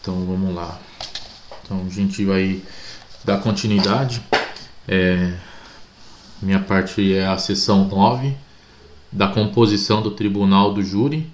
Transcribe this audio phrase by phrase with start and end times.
[0.00, 0.78] Então vamos lá.
[1.62, 2.62] Então a gente vai
[3.24, 4.22] dar continuidade.
[4.86, 5.34] É,
[6.42, 8.36] minha parte é a seção 9
[9.10, 11.32] da composição do tribunal do júri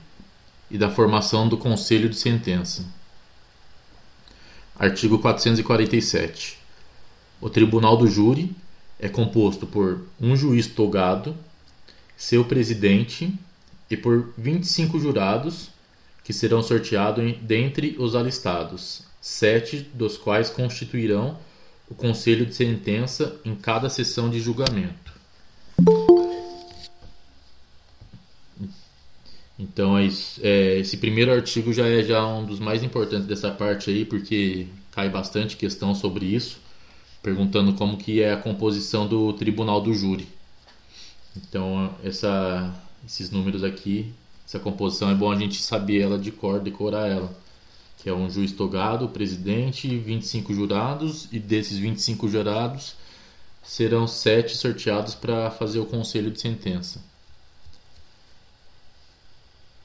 [0.71, 2.85] e da formação do conselho de sentença.
[4.79, 6.59] Artigo 447.
[7.41, 8.55] O tribunal do júri
[9.01, 11.37] é composto por um juiz togado,
[12.17, 13.37] seu presidente
[13.91, 15.71] e por 25 jurados
[16.23, 21.37] que serão sorteados dentre os alistados, sete dos quais constituirão
[21.91, 25.13] o conselho de sentença em cada sessão de julgamento.
[29.59, 30.09] Então é,
[30.41, 34.67] é, esse primeiro artigo já é já um dos mais importantes dessa parte aí, porque
[34.93, 36.59] cai bastante questão sobre isso,
[37.23, 40.29] perguntando como que é a composição do tribunal do júri.
[41.37, 42.73] Então essa,
[43.07, 44.13] esses números aqui
[44.51, 47.33] essa composição é bom a gente saber ela de cor, decorar ela.
[47.99, 52.97] Que é um juiz togado, presidente, 25 jurados, e desses 25 jurados
[53.63, 57.01] serão sete sorteados para fazer o conselho de sentença.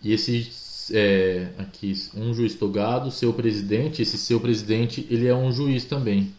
[0.02, 0.52] E esse
[0.92, 6.34] é, aqui, um juiz togado, seu presidente, esse seu presidente, ele é um juiz também.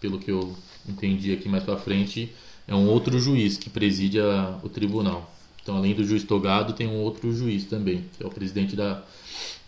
[0.00, 0.56] Pelo que eu
[0.88, 2.34] entendi aqui mais para frente,
[2.66, 5.37] é um outro juiz que preside a, o tribunal.
[5.68, 9.02] Então, além do juiz togado, tem um outro juiz também, que é o presidente da,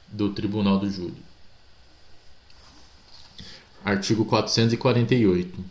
[0.08, 1.12] do Tribunal do Júri.
[3.84, 5.62] Artigo 448.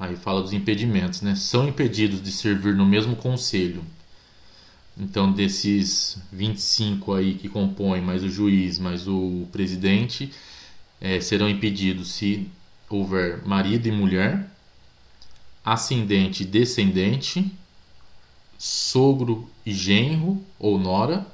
[0.00, 1.34] Aí fala dos impedimentos, né?
[1.34, 3.84] São impedidos de servir no mesmo conselho.
[4.96, 10.32] Então, desses 25 aí que compõem, mais o juiz, mais o presidente,
[10.98, 12.48] é, serão impedidos se
[12.88, 14.50] houver marido e mulher,
[15.62, 17.59] ascendente e descendente,
[18.60, 21.26] sogro e genro ou nora,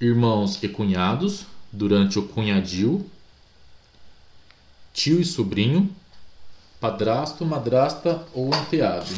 [0.00, 3.04] irmãos e cunhados durante o cunhadio,
[4.94, 5.94] tio e sobrinho,
[6.80, 9.12] padrasto, madrasta ou enteado.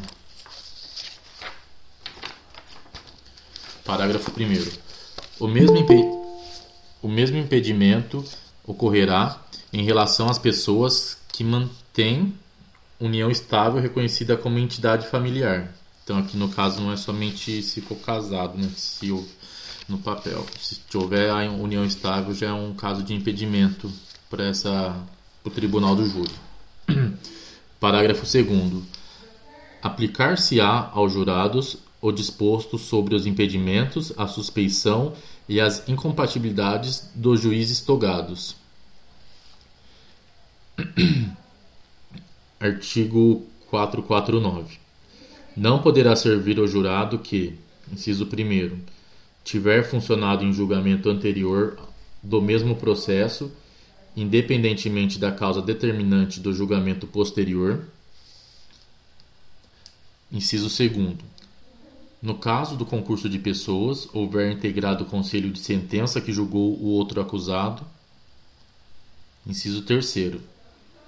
[3.85, 4.77] Parágrafo 1.
[5.39, 5.47] O
[7.01, 8.25] o mesmo impedimento
[8.67, 9.41] ocorrerá
[9.73, 12.37] em relação às pessoas que mantêm
[13.01, 15.73] união estável reconhecida como entidade familiar.
[16.03, 18.71] Então aqui no caso não é somente se for casado, né?
[18.77, 19.11] Se
[19.89, 20.45] no papel.
[20.59, 23.93] Se houver a união estável já é um caso de impedimento
[24.29, 24.97] para essa
[25.45, 26.35] o tribunal do júri.
[27.79, 28.83] Parágrafo 2
[29.83, 35.13] Aplicar-se-á aos jurados o disposto sobre os impedimentos, a suspeição
[35.49, 38.57] e as incompatibilidades dos juízes togados.
[42.59, 44.79] Artigo 449.
[45.55, 47.55] Não poderá servir ao jurado que,
[47.93, 48.79] inciso 1,
[49.45, 51.79] tiver funcionado em julgamento anterior
[52.23, 53.53] do mesmo processo,
[54.17, 57.85] independentemente da causa determinante do julgamento posterior.
[60.33, 61.17] Inciso 2.
[62.23, 66.87] No caso do concurso de pessoas, houver integrado o conselho de sentença que julgou o
[66.87, 67.85] outro acusado.
[69.47, 70.05] Inciso 3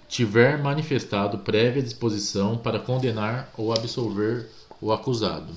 [0.09, 4.49] tiver manifestado prévia disposição para condenar ou absolver
[4.81, 5.53] o acusado.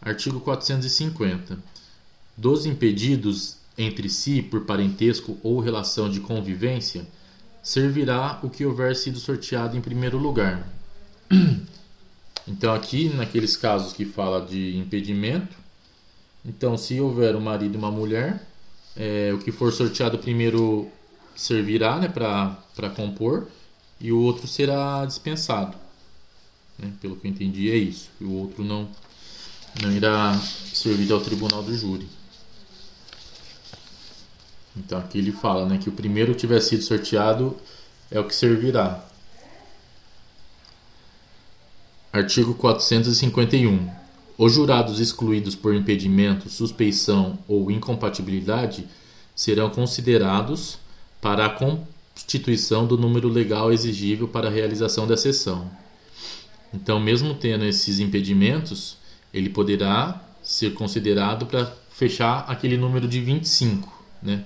[0.00, 1.58] Artigo 450.
[2.36, 7.06] Dos impedidos entre si por parentesco ou relação de convivência,
[7.62, 10.66] servirá o que houver sido sorteado em primeiro lugar.
[12.48, 15.56] Então, aqui, naqueles casos que fala de impedimento,
[16.44, 18.44] então, se houver um marido e uma mulher,
[18.96, 20.90] é, o que for sorteado primeiro
[21.40, 23.48] servirá né, para compor
[23.98, 25.74] e o outro será dispensado.
[26.78, 26.92] Né?
[27.00, 28.10] Pelo que eu entendi, é isso.
[28.20, 28.86] E o outro não,
[29.80, 32.06] não irá servir ao tribunal do júri.
[34.76, 37.56] Então aqui ele fala né, que o primeiro que tiver sido sorteado
[38.10, 39.02] é o que servirá.
[42.12, 43.90] Artigo 451.
[44.36, 48.86] Os jurados excluídos por impedimento, suspeição ou incompatibilidade
[49.34, 50.78] serão considerados
[51.20, 55.70] para a constituição do número legal exigível para a realização da sessão.
[56.72, 58.96] Então, mesmo tendo esses impedimentos,
[59.32, 64.44] ele poderá ser considerado para fechar aquele número de 25, né?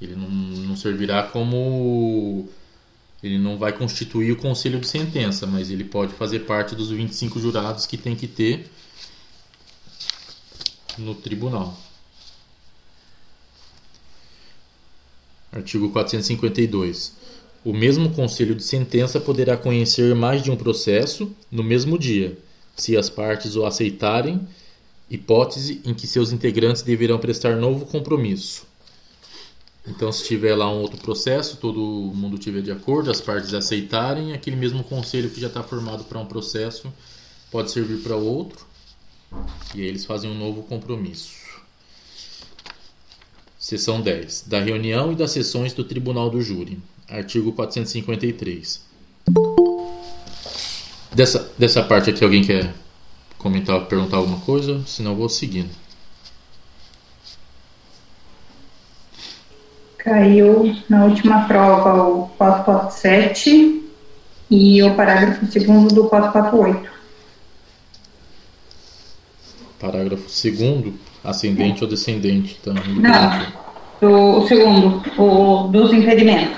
[0.00, 2.48] Ele não, não servirá como
[3.22, 7.38] ele não vai constituir o conselho de sentença, mas ele pode fazer parte dos 25
[7.38, 8.70] jurados que tem que ter
[10.96, 11.78] no tribunal.
[15.52, 17.12] Artigo 452.
[17.64, 22.38] o mesmo conselho de sentença poderá conhecer mais de um processo no mesmo dia,
[22.76, 24.40] se as partes o aceitarem,
[25.10, 28.64] hipótese em que seus integrantes deverão prestar novo compromisso.
[29.86, 31.80] Então, se tiver lá um outro processo, todo
[32.14, 36.18] mundo tiver de acordo, as partes aceitarem, aquele mesmo conselho que já está formado para
[36.18, 36.92] um processo
[37.50, 38.64] pode servir para outro,
[39.74, 41.39] e aí eles fazem um novo compromisso.
[43.70, 44.46] Seção 10.
[44.48, 46.76] Da reunião e das sessões do Tribunal do Júri.
[47.08, 48.84] Artigo 453.
[51.14, 52.74] Dessa, dessa parte aqui, alguém quer
[53.38, 54.84] comentar, perguntar alguma coisa?
[54.88, 55.70] Senão vou seguindo.
[59.98, 63.88] Caiu na última prova o 447
[64.50, 66.90] e o parágrafo segundo do 448.
[69.78, 71.84] Parágrafo segundo, ascendente é.
[71.84, 72.58] ou descendente?
[72.60, 76.56] Então, Não, o segundo, o dos impedimentos.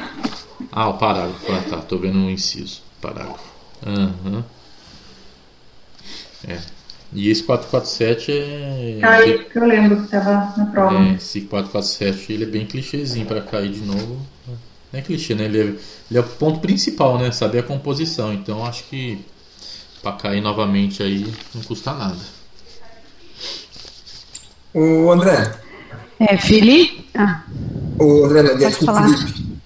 [0.71, 3.53] Ah, o parágrafo, ah, tá, tô vendo um inciso, parágrafo.
[3.85, 4.43] Uhum.
[6.47, 6.59] É.
[7.15, 8.99] E esse 447 é.
[9.01, 10.99] Cai, que eu lembro que estava na prova.
[10.99, 14.19] É, esse 447 ele é bem clichêzinho para cair de novo.
[14.93, 15.45] Não é clichê, né?
[15.45, 17.31] Ele é, ele é o ponto principal, né?
[17.31, 18.33] Saber a composição.
[18.33, 19.19] Então acho que
[20.03, 22.19] para cair novamente aí não custa nada.
[24.75, 25.53] O André.
[26.19, 27.09] É, Felipe?
[27.15, 27.43] Ah.
[27.99, 29.61] O André, não, desculpa, Felipe.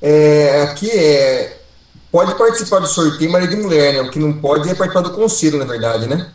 [0.00, 1.60] É, aqui é.
[2.10, 4.00] Pode participar do sorteio marido e mulher, né?
[4.00, 6.32] O que não pode é participar do conselho, na verdade, né?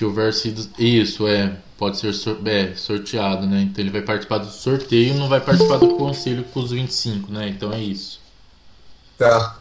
[0.00, 0.66] que o versículo.
[0.78, 1.58] Isso, é.
[1.76, 2.14] Pode ser
[2.46, 3.62] é, sorteado, né?
[3.62, 7.48] Então ele vai participar do sorteio não vai participar do conselho com os 25, né?
[7.48, 8.18] Então é isso.
[9.18, 9.59] Tá.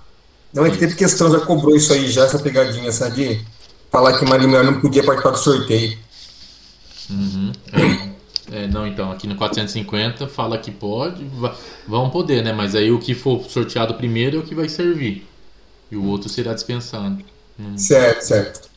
[0.53, 3.15] Não, é que teve questão, já cobrou isso aí, já, essa pegadinha, sabe?
[3.15, 3.45] De
[3.91, 5.97] falar que Maria Melhor não podia participar do sorteio.
[7.09, 7.51] Uhum.
[8.51, 11.23] É, é, não, então, aqui no 450 fala que pode,
[11.87, 12.51] vão poder, né?
[12.51, 15.27] Mas aí o que for sorteado primeiro é o que vai servir.
[15.91, 17.23] E o outro será dispensado.
[17.59, 17.77] Hum.
[17.77, 18.69] Certo, certo.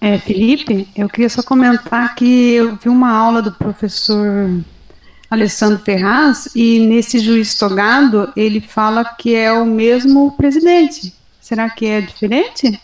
[0.00, 4.48] É, Felipe, eu queria só comentar que eu vi uma aula do professor
[5.30, 11.14] Alessandro Ferraz e nesse juiz togado ele fala que é o mesmo presidente.
[11.40, 12.80] Será que é diferente?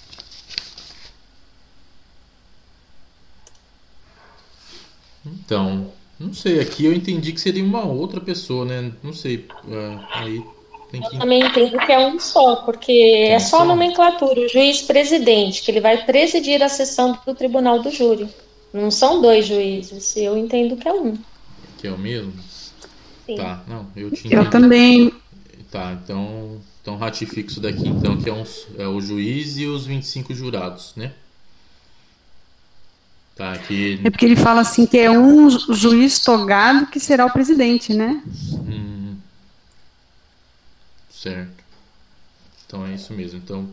[5.25, 8.92] Então, não sei, aqui eu entendi que seria uma outra pessoa, né?
[9.02, 10.42] Não sei, é, aí
[10.90, 11.16] tem que...
[11.16, 15.62] Eu também entendo que é um só, porque Tem é só a nomenclatura, o juiz-presidente,
[15.62, 18.28] que ele vai presidir a sessão do tribunal do júri.
[18.72, 21.16] Não são dois juízes, eu entendo que é um.
[21.86, 22.32] Que é o mesmo?
[23.24, 23.36] Sim.
[23.36, 24.34] Tá, não, eu tinha.
[24.34, 25.14] Eu também.
[25.70, 28.44] Tá, então, então ratifico isso daqui, então, que é, um,
[28.76, 31.12] é o juiz e os 25 jurados, né?
[33.36, 34.00] Tá, aqui...
[34.02, 38.20] É porque ele fala assim que é um juiz togado que será o presidente, né?
[38.52, 39.16] Hum.
[41.08, 41.64] Certo.
[42.66, 43.38] Então é isso mesmo.
[43.38, 43.68] Então,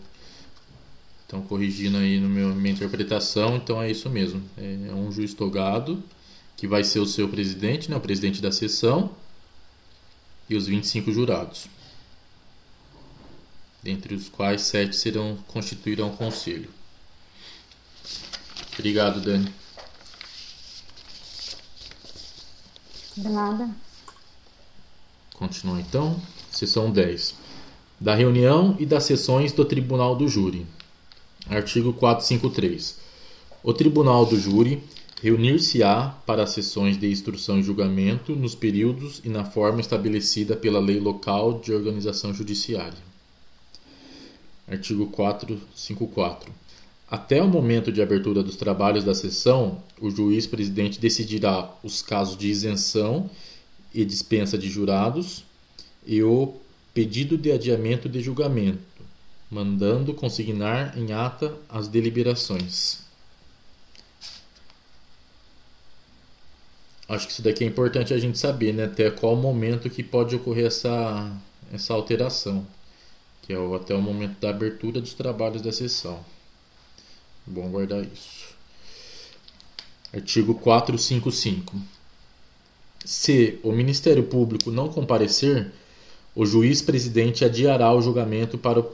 [1.26, 4.44] então corrigindo aí no meu minha interpretação, então é isso mesmo.
[4.56, 6.04] É, é um juiz togado
[6.64, 9.12] que vai ser o seu presidente, né, o presidente da sessão
[10.50, 11.66] e os 25 jurados.
[13.84, 16.70] Dentre os quais sete serão constituirão o conselho.
[18.76, 19.54] Obrigado, Dani.
[23.18, 23.70] De nada.
[25.34, 26.18] Continua então.
[26.50, 27.36] Seção 10.
[28.00, 30.66] Da reunião e das sessões do Tribunal do Júri.
[31.50, 33.00] Artigo 453.
[33.62, 34.82] O Tribunal do Júri
[35.24, 41.00] reunir-se-á para sessões de instrução e julgamento nos períodos e na forma estabelecida pela lei
[41.00, 42.98] local de organização judiciária.
[44.68, 46.52] Artigo 454.
[47.10, 52.36] Até o momento de abertura dos trabalhos da sessão, o juiz presidente decidirá os casos
[52.36, 53.30] de isenção
[53.94, 55.46] e dispensa de jurados,
[56.06, 56.54] e o
[56.94, 59.02] pedido de adiamento de julgamento,
[59.50, 63.13] mandando consignar em ata as deliberações.
[67.14, 68.86] Acho que isso daqui é importante a gente saber, né?
[68.86, 71.32] Até qual momento que pode ocorrer essa,
[71.72, 72.66] essa alteração,
[73.44, 76.20] que é o, até o momento da abertura dos trabalhos da sessão.
[77.46, 78.54] Bom guardar isso.
[80.14, 81.76] Artigo 455.
[83.06, 85.72] Se o Ministério Público não comparecer,
[86.34, 88.92] o juiz presidente adiará o julgamento para o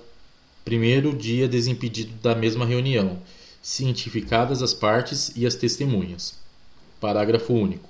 [0.66, 3.22] primeiro dia desimpedido da mesma reunião,
[3.62, 6.36] cientificadas as partes e as testemunhas.
[7.00, 7.89] Parágrafo único.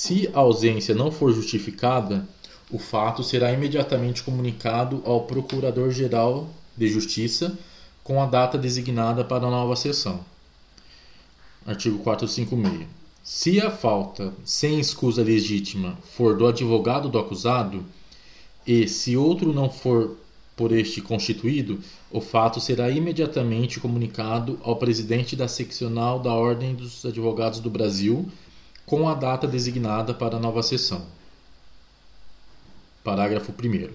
[0.00, 2.24] Se a ausência não for justificada,
[2.70, 7.58] o fato será imediatamente comunicado ao Procurador-Geral de Justiça
[8.04, 10.20] com a data designada para a nova sessão.
[11.66, 12.86] Artigo 456.
[13.24, 17.84] Se a falta sem escusa legítima for do advogado do acusado,
[18.64, 20.16] e se outro não for
[20.56, 27.04] por este constituído, o fato será imediatamente comunicado ao presidente da seccional da Ordem dos
[27.04, 28.30] Advogados do Brasil,
[28.88, 31.04] com a data designada para a nova sessão.
[33.04, 33.90] Parágrafo 1.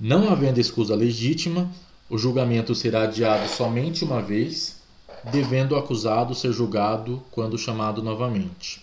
[0.00, 1.70] Não havendo escusa legítima,
[2.10, 4.76] o julgamento será adiado somente uma vez
[5.30, 8.82] devendo o acusado ser julgado quando chamado novamente.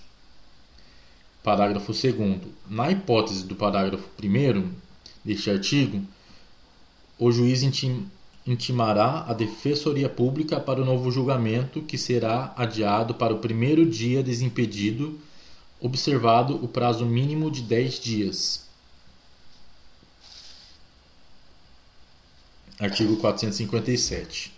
[1.43, 2.39] Parágrafo 2.
[2.69, 4.71] Na hipótese do parágrafo 1
[5.23, 6.01] deste artigo,
[7.19, 8.09] o juiz intim,
[8.47, 14.23] intimará a Defensoria Pública para o novo julgamento, que será adiado para o primeiro dia
[14.23, 15.19] desimpedido,
[15.85, 18.65] observado o prazo mínimo de 10 dias.
[22.79, 24.51] Artigo 457.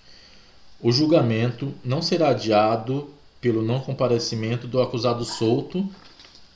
[0.79, 3.09] O julgamento não será adiado
[3.41, 5.87] pelo não comparecimento do acusado solto,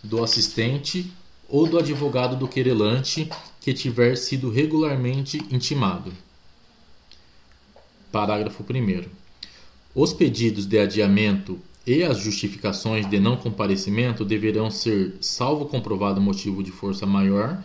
[0.01, 1.12] do assistente
[1.50, 6.13] ou do advogado do querelante que tiver sido regularmente intimado.
[8.10, 9.06] Parágrafo 1.
[9.94, 16.62] Os pedidos de adiamento e as justificações de não comparecimento deverão ser, salvo comprovado motivo
[16.62, 17.64] de força maior,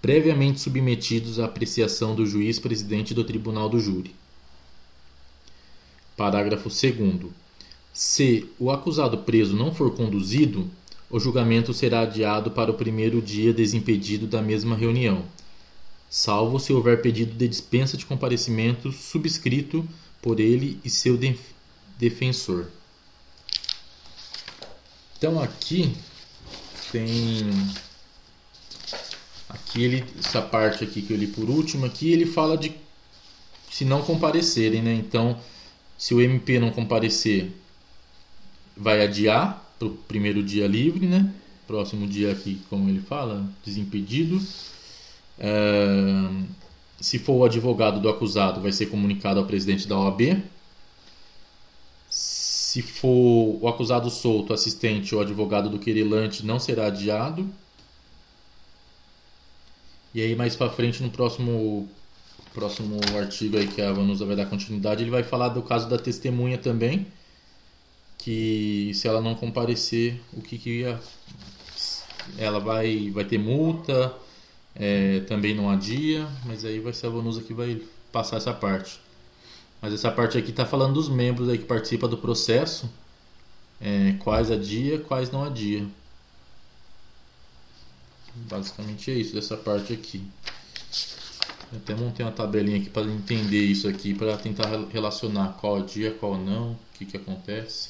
[0.00, 4.14] previamente submetidos à apreciação do juiz presidente do tribunal do júri.
[6.16, 7.30] Parágrafo 2.
[7.92, 10.68] Se o acusado preso não for conduzido,
[11.08, 15.24] o julgamento será adiado para o primeiro dia desimpedido da mesma reunião,
[16.10, 19.86] salvo se houver pedido de dispensa de comparecimento subscrito
[20.20, 21.18] por ele e seu
[21.98, 22.66] defensor.
[25.22, 25.94] Então aqui
[26.90, 27.48] tem
[29.48, 32.74] aqui ele essa parte aqui que eu li por último aqui ele fala de
[33.70, 34.92] se não comparecerem, né?
[34.92, 35.38] Então
[35.96, 37.52] se o MP não comparecer,
[38.76, 41.32] vai adiar para o primeiro dia livre, né?
[41.68, 44.44] Próximo dia aqui, como ele fala, desimpedido.
[45.38, 46.30] É,
[47.00, 50.42] se for o advogado do acusado, vai ser comunicado ao presidente da OAB.
[52.72, 57.46] Se for o acusado solto, assistente ou advogado do querelante, não será adiado.
[60.14, 61.86] E aí mais para frente no próximo
[62.54, 65.98] próximo artigo aí que a Vanusa vai dar continuidade, ele vai falar do caso da
[65.98, 67.06] testemunha também,
[68.16, 70.98] que se ela não comparecer, o que, que ia,
[72.38, 74.14] ela vai, vai ter multa,
[74.74, 78.98] é, também não adia, mas aí vai ser a Vanusa que vai passar essa parte.
[79.82, 82.88] Mas essa parte aqui está falando dos membros aí que participam do processo,
[83.80, 85.84] é, quais adia, quais não adia.
[88.34, 90.24] Basicamente é isso dessa parte aqui.
[91.72, 96.12] Eu até montei uma tabelinha aqui para entender isso aqui, para tentar relacionar qual dia,
[96.12, 97.88] qual não, o que, que acontece.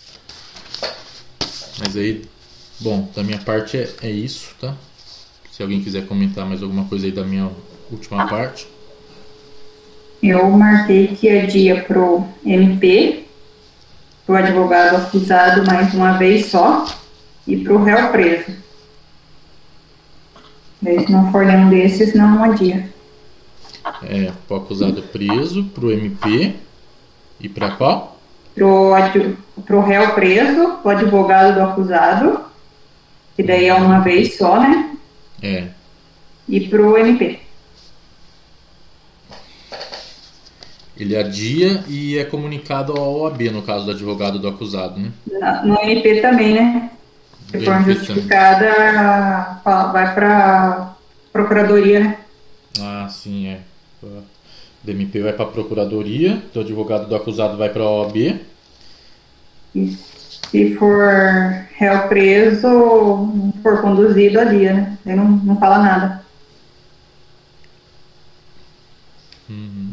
[1.79, 2.25] Mas aí,
[2.81, 4.75] bom, da minha parte é, é isso, tá?
[5.51, 7.51] Se alguém quiser comentar mais alguma coisa aí da minha
[7.91, 8.72] última parte.
[10.23, 13.25] Eu marquei que é dia pro MP,
[14.25, 16.87] pro advogado acusado mais uma vez só,
[17.47, 18.53] e pro réu preso.
[20.81, 22.89] Se não for nenhum desses, não adia.
[24.05, 26.55] É, pro acusado preso, pro MP
[27.41, 28.21] e para qual?
[28.55, 28.93] Pro,
[29.67, 32.41] pro réu preso, o advogado do acusado,
[33.35, 34.97] que daí é uma vez só, né?
[35.43, 35.69] É.
[36.49, 37.42] E pro MP.
[40.97, 45.11] Ele adia e é comunicado ao OAB, no caso do advogado do acusado, né?
[45.65, 46.91] No MP também, né?
[47.51, 50.95] Se for justificada, vai para
[51.33, 52.19] procuradoria, né?
[52.81, 53.61] Ah, sim, é.
[54.83, 58.41] Do MP vai para a procuradoria, do advogado do acusado vai para a OAB.
[59.75, 59.97] E
[60.51, 61.03] se for
[61.75, 62.69] réu preso,
[63.63, 64.99] for conduzido ali, né?
[65.07, 66.25] Ele não, não fala nada.
[69.49, 69.92] Uhum.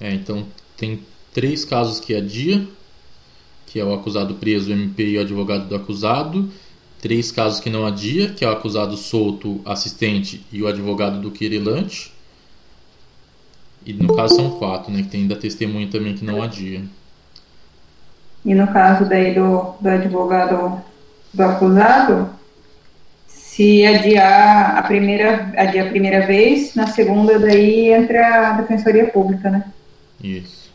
[0.00, 1.00] É, então tem
[1.32, 2.66] três casos que é dia,
[3.66, 6.50] que é o acusado preso, o MP e o advogado do acusado.
[7.00, 11.30] Três casos que não adia, que é o acusado solto, assistente e o advogado do
[11.30, 12.12] querelante.
[13.86, 15.02] E no caso são quatro, né?
[15.02, 16.82] Que tem ainda testemunha também que não adia.
[18.44, 20.82] E no caso daí do, do advogado
[21.32, 22.30] do acusado,
[23.26, 29.50] se adiar a primeira, adiar a primeira vez, na segunda daí entra a defensoria pública,
[29.50, 29.64] né?
[30.22, 30.68] Isso.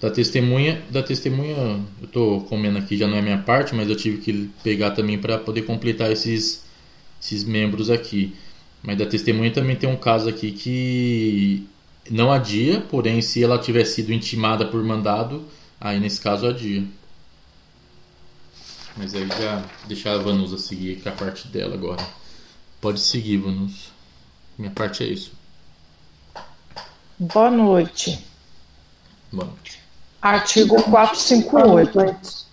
[0.00, 3.96] Da testemunha, da testemunha, eu tô comendo aqui, já não é minha parte, mas eu
[3.96, 6.64] tive que pegar também para poder completar esses,
[7.22, 8.34] esses membros aqui.
[8.82, 11.66] Mas da testemunha também tem um caso aqui que
[12.10, 15.42] não adia, porém, se ela tiver sido intimada por mandado,
[15.84, 16.82] Aí nesse caso adia.
[18.96, 22.02] Mas aí já deixar a Vanusa seguir com a parte dela agora.
[22.80, 23.88] Pode seguir, Vanusa.
[24.56, 25.32] Minha parte é isso.
[27.18, 28.24] Boa noite.
[29.32, 29.80] Boa noite.
[30.20, 32.44] Artigo 458.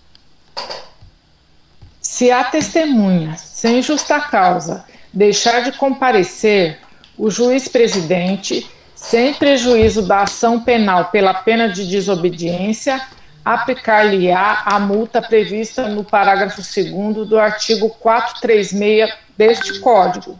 [1.99, 6.79] Se a testemunha, sem justa causa, deixar de comparecer,
[7.17, 13.01] o juiz presidente, sem prejuízo da ação penal pela pena de desobediência,
[13.43, 20.39] aplicar-lhe-á a multa prevista no parágrafo 2 do artigo 436 deste Código.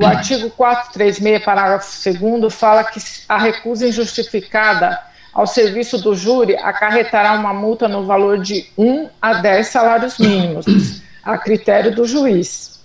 [0.00, 4.96] O artigo 436, parágrafo 2 fala que a recusa injustificada
[5.34, 11.02] ao serviço do júri acarretará uma multa no valor de 1 a 10 salários mínimos,
[11.24, 12.80] a critério do juiz,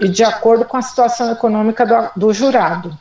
[0.00, 2.98] e de acordo com a situação econômica do, do jurado.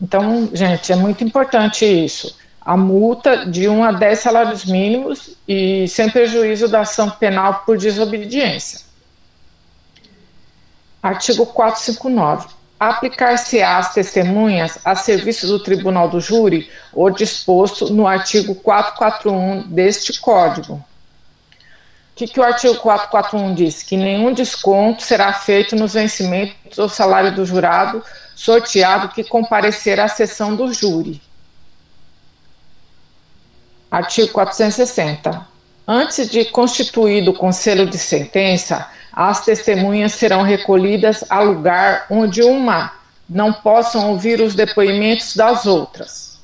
[0.00, 2.34] Então, gente, é muito importante isso
[2.68, 7.78] a multa de 1 a 10 salários mínimos e sem prejuízo da ação penal por
[7.78, 8.87] desobediência.
[11.02, 12.48] Artigo 459.
[12.78, 20.20] Aplicar-se às testemunhas a serviço do Tribunal do Júri o disposto no artigo 441 deste
[20.20, 20.74] Código.
[20.74, 20.84] O
[22.14, 23.82] que, que o artigo 441 diz?
[23.82, 28.02] Que nenhum desconto será feito nos vencimentos do salário do jurado
[28.34, 31.20] sorteado que comparecer à sessão do júri.
[33.90, 35.46] Artigo 460.
[35.86, 38.88] Antes de constituído o conselho de sentença,
[39.18, 42.92] as testemunhas serão recolhidas a lugar onde uma
[43.28, 46.38] não possam ouvir os depoimentos das outras.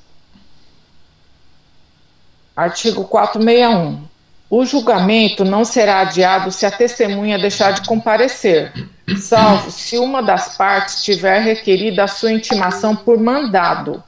[2.57, 4.03] Artigo 461.
[4.51, 8.73] O julgamento não será adiado se a testemunha deixar de comparecer,
[9.21, 14.03] salvo se uma das partes tiver requerido a sua intimação por mandado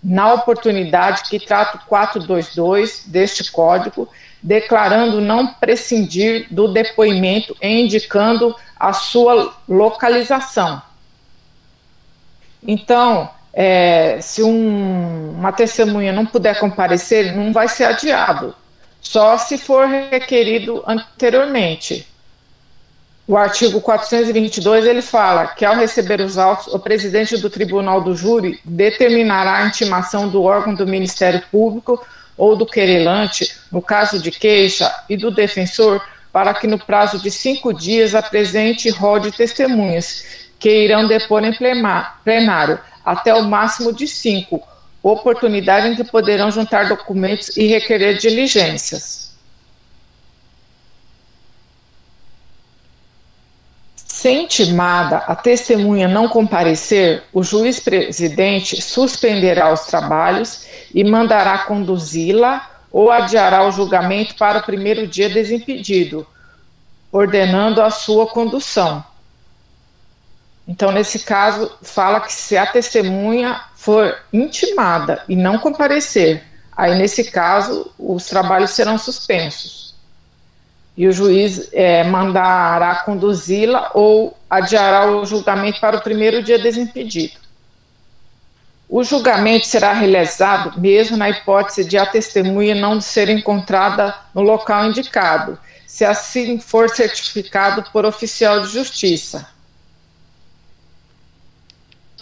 [0.00, 4.08] na oportunidade que trata o 422 deste Código,
[4.46, 10.80] declarando não prescindir do depoimento e indicando a sua localização.
[12.64, 18.54] Então, é, se um, uma testemunha não puder comparecer, não vai ser adiado,
[19.00, 22.06] só se for requerido anteriormente.
[23.26, 28.14] O artigo 422 ele fala que ao receber os autos, o presidente do Tribunal do
[28.14, 32.00] Júri determinará a intimação do órgão do Ministério Público
[32.36, 37.30] ou do querelante, no caso de queixa, e do defensor, para que no prazo de
[37.30, 40.24] cinco dias apresente e rode testemunhas,
[40.58, 41.52] que irão depor em
[42.24, 44.62] plenário, até o máximo de cinco,
[45.02, 49.25] oportunidade em que poderão juntar documentos e requerer diligências.
[54.26, 62.68] Se intimada a testemunha não comparecer, o juiz presidente suspenderá os trabalhos e mandará conduzi-la
[62.90, 66.26] ou adiará o julgamento para o primeiro dia desimpedido,
[67.12, 69.04] ordenando a sua condução.
[70.66, 76.42] Então, nesse caso, fala que se a testemunha for intimada e não comparecer,
[76.76, 79.85] aí nesse caso os trabalhos serão suspensos
[80.96, 87.34] e o juiz é, mandará conduzi-la ou adiará o julgamento para o primeiro dia desimpedido.
[88.88, 94.86] O julgamento será realizado mesmo na hipótese de a testemunha não ser encontrada no local
[94.86, 99.46] indicado, se assim for certificado por oficial de justiça.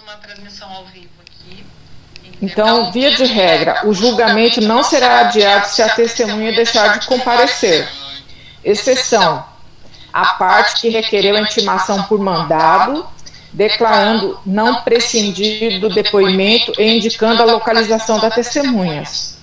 [0.03, 1.65] Uma transmissão ao vivo aqui.
[2.43, 7.89] Então, via de regra, o julgamento não será adiado se a testemunha deixar de comparecer
[8.65, 9.45] exceção
[10.15, 13.05] a parte que requereu a intimação por mandado,
[13.53, 19.39] declarando não prescindir do depoimento e indicando a localização da testemunhas.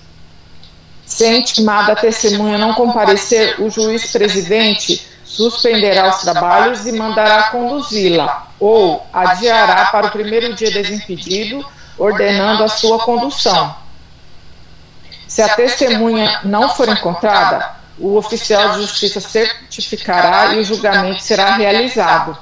[1.04, 8.48] Se a intimada testemunha não comparecer, o juiz presidente suspenderá os trabalhos e mandará conduzi-la,
[8.58, 11.62] ou adiará para o primeiro dia desimpedido,
[11.98, 13.74] ordenando a sua condução.
[15.28, 21.56] Se a testemunha não for encontrada, o oficial de justiça certificará e o julgamento será
[21.56, 22.36] realizado.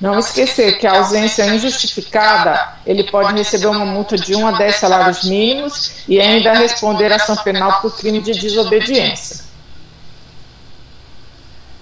[0.00, 4.76] Não esquecer que a ausência injustificada, ele pode receber uma multa de 1 a 10
[4.76, 9.44] salários mínimos e ainda responder ação penal por crime de desobediência.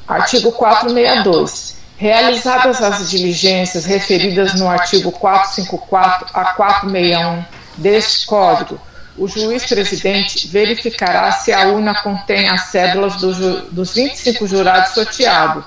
[0.07, 1.81] Artigo 462.
[1.97, 7.45] Realizadas as diligências referidas no artigo 454 a 461
[7.77, 8.81] deste Código,
[9.17, 15.65] o juiz presidente verificará se a urna contém as cédulas do dos 25 jurados sorteados,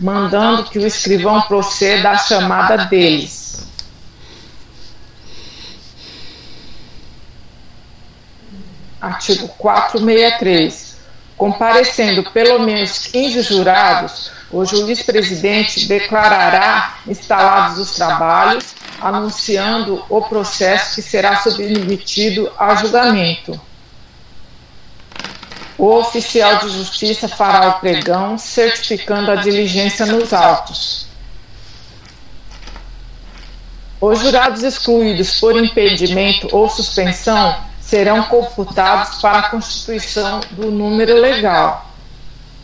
[0.00, 3.48] mandando que o escrivão proceda à chamada deles.
[9.00, 10.96] artigo 463,
[11.36, 21.02] comparecendo pelo menos 15 jurados, o juiz-presidente declarará instalados os trabalhos, anunciando o processo que
[21.02, 23.60] será submetido a julgamento.
[25.76, 31.06] O oficial de justiça fará o pregão, certificando a diligência nos autos.
[34.00, 41.86] Os jurados excluídos por impedimento ou suspensão serão computados para a constituição do número legal.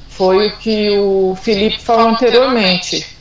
[0.08, 3.13] Foi o que o Felipe falou anteriormente,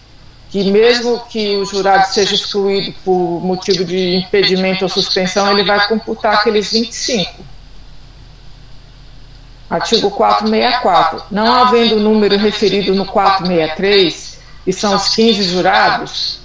[0.54, 5.88] que mesmo que o jurado seja excluído por motivo de impedimento ou suspensão, ele vai
[5.88, 7.44] computar aqueles 25.
[9.68, 11.24] Artigo 464.
[11.32, 16.40] Não havendo o número referido no 463, e são os 15 jurados,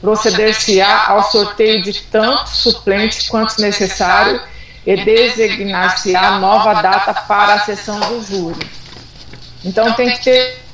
[0.00, 4.40] proceder-se-á ao sorteio de tanto suplente quanto necessário
[4.86, 8.70] e designar-se-á nova data para a sessão do júri.
[9.64, 10.64] Então tem que ter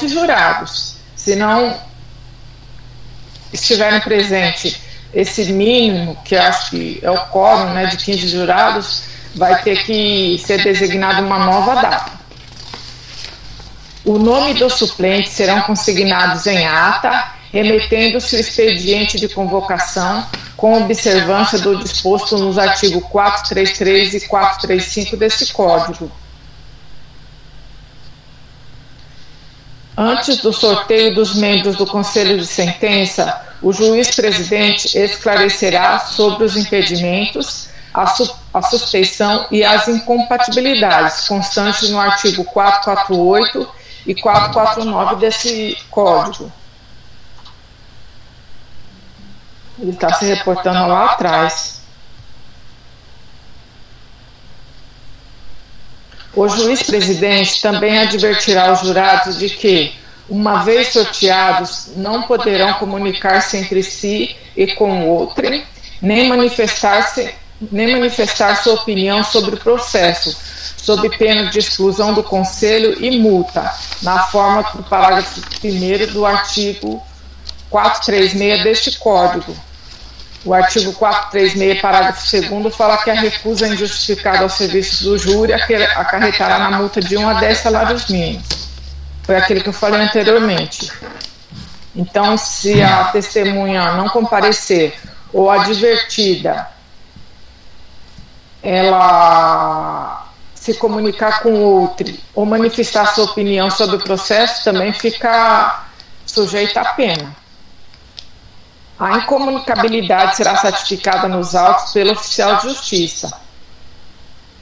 [0.00, 0.93] de jurados,
[1.24, 1.74] se não
[3.50, 4.78] estiverem presente
[5.14, 10.36] esse mínimo, que acho que é o quórum né, de 15 jurados, vai ter que
[10.44, 12.12] ser designada uma nova data.
[14.04, 20.26] O nome dos suplentes serão consignados em ata, remetendo-se o expediente de convocação
[20.58, 26.10] com observância do disposto nos artigos 433 e 435 desse Código.
[29.96, 37.68] Antes do sorteio dos membros do Conselho de Sentença, o juiz-presidente esclarecerá sobre os impedimentos,
[37.92, 43.68] a, su a suspeição e as incompatibilidades constantes no artigo 448
[44.06, 46.52] e 449 desse Código.
[49.78, 51.83] Ele está se reportando lá atrás.
[56.36, 59.94] O juiz-presidente também advertirá os jurados de que,
[60.28, 65.46] uma vez sorteados, não poderão comunicar-se entre si e com outro,
[66.02, 67.34] nem manifestar-se
[67.70, 70.36] nem manifestar sua opinião sobre o processo,
[70.76, 77.02] sob pena de exclusão do Conselho e multa, na forma do parágrafo 1 do artigo
[77.70, 79.56] 436 deste Código.
[80.44, 86.58] O artigo 436, parágrafo 2 fala que a recusa injustificada ao serviço do júri acarretará
[86.58, 88.68] na multa de 1 a 10 salários mínimos.
[89.22, 90.92] Foi aquele que eu falei anteriormente.
[91.96, 94.94] Então, se a testemunha não comparecer
[95.32, 96.68] ou advertida
[98.62, 105.84] ela se comunicar com outro ou manifestar sua opinião sobre o processo também fica
[106.26, 107.43] sujeita à pena.
[108.98, 113.30] A incomunicabilidade será certificada nos autos pelo oficial de justiça.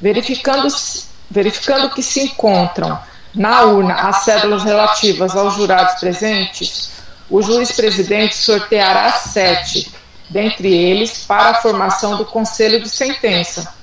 [0.01, 0.69] Verificando,
[1.31, 2.99] verificando que se encontram
[3.35, 6.91] na urna as cédulas relativas aos jurados presentes,
[7.31, 9.93] o juiz-presidente sorteará sete,
[10.29, 13.83] dentre eles, para a formação do conselho de sentença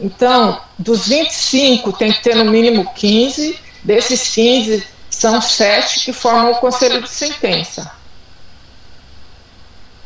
[0.00, 6.52] então, dos 25, tem que ter no mínimo 15, desses 15, são sete que formam
[6.52, 7.92] o conselho de sentença.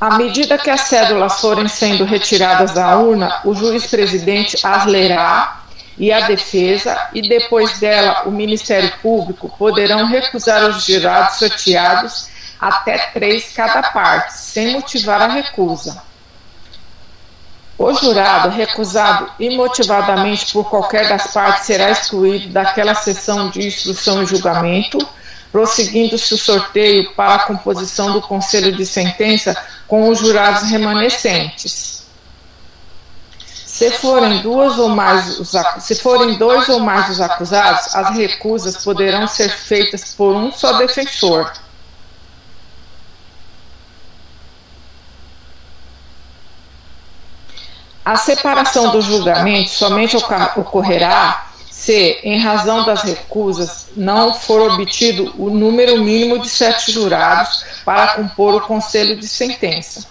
[0.04, 5.62] À medida que as cédulas forem sendo retiradas da urna, o juiz-presidente as lerá
[5.96, 12.28] e a defesa, e depois dela o Ministério Público poderão recusar os jurados sorteados
[12.60, 16.02] até três cada parte, sem motivar a recusa.
[17.78, 24.26] O jurado, recusado imotivadamente por qualquer das partes, será excluído daquela sessão de instrução e
[24.26, 24.98] julgamento,
[25.54, 32.02] prosseguindo-se o sorteio para a composição do conselho de sentença com os jurados remanescentes.
[33.64, 38.82] Se forem, duas ou mais os, se forem dois ou mais os acusados, as recusas
[38.82, 41.52] poderão ser feitas por um só defensor
[48.04, 50.16] A separação do julgamento somente
[50.56, 51.46] ocorrerá
[51.84, 58.14] se, em razão das recusas, não for obtido o número mínimo de sete jurados para
[58.14, 60.06] compor o conselho de sentença.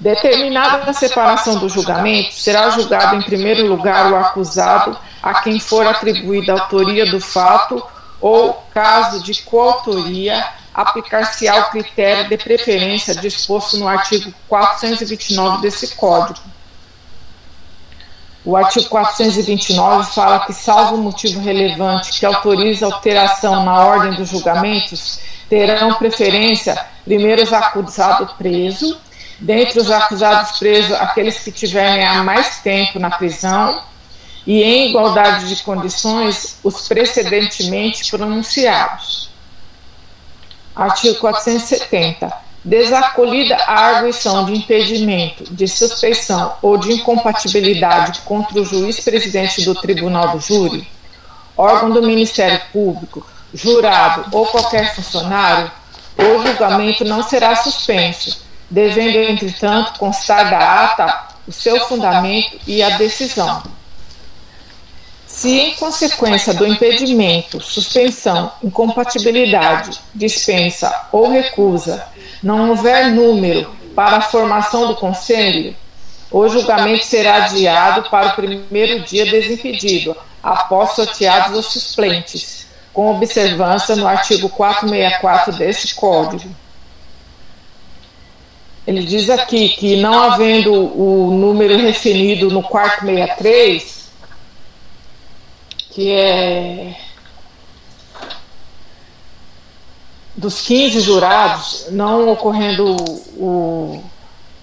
[0.00, 5.86] Determinada a separação do julgamento, será julgado em primeiro lugar o acusado a quem for
[5.86, 7.82] atribuída a autoria do fato
[8.18, 16.53] ou, caso de coautoria, aplicar-se-á critério de preferência disposto no artigo 429 desse Código.
[18.44, 25.18] O artigo 429 fala que, salvo motivo relevante que autorize alteração na ordem dos julgamentos,
[25.48, 29.00] terão preferência primeiro os acusados preso,
[29.40, 33.82] dentre os acusados presos, aqueles que tiverem há mais tempo na prisão
[34.46, 39.30] e em igualdade de condições os precedentemente pronunciados.
[40.76, 49.00] Artigo 470 desacolhida a arguição de impedimento, de suspeição ou de incompatibilidade contra o juiz
[49.00, 50.88] presidente do tribunal do júri,
[51.56, 55.70] órgão do Ministério Público, jurado ou qualquer funcionário,
[56.16, 62.96] o julgamento não será suspenso, devendo, entretanto, constar da ata o seu fundamento e a
[62.96, 63.62] decisão.
[65.26, 72.06] Se, em consequência do impedimento, suspensão, incompatibilidade, dispensa ou recusa,
[72.44, 75.74] não houver número para a formação do conselho,
[76.30, 83.96] o julgamento será adiado para o primeiro dia desimpedido, após sorteados os suplentes, com observância
[83.96, 86.54] no artigo 464 deste Código.
[88.86, 94.10] Ele diz aqui que, não havendo o número referido no 463,
[95.92, 96.94] que é
[100.36, 102.96] dos 15 jurados, não ocorrendo
[103.36, 104.04] o,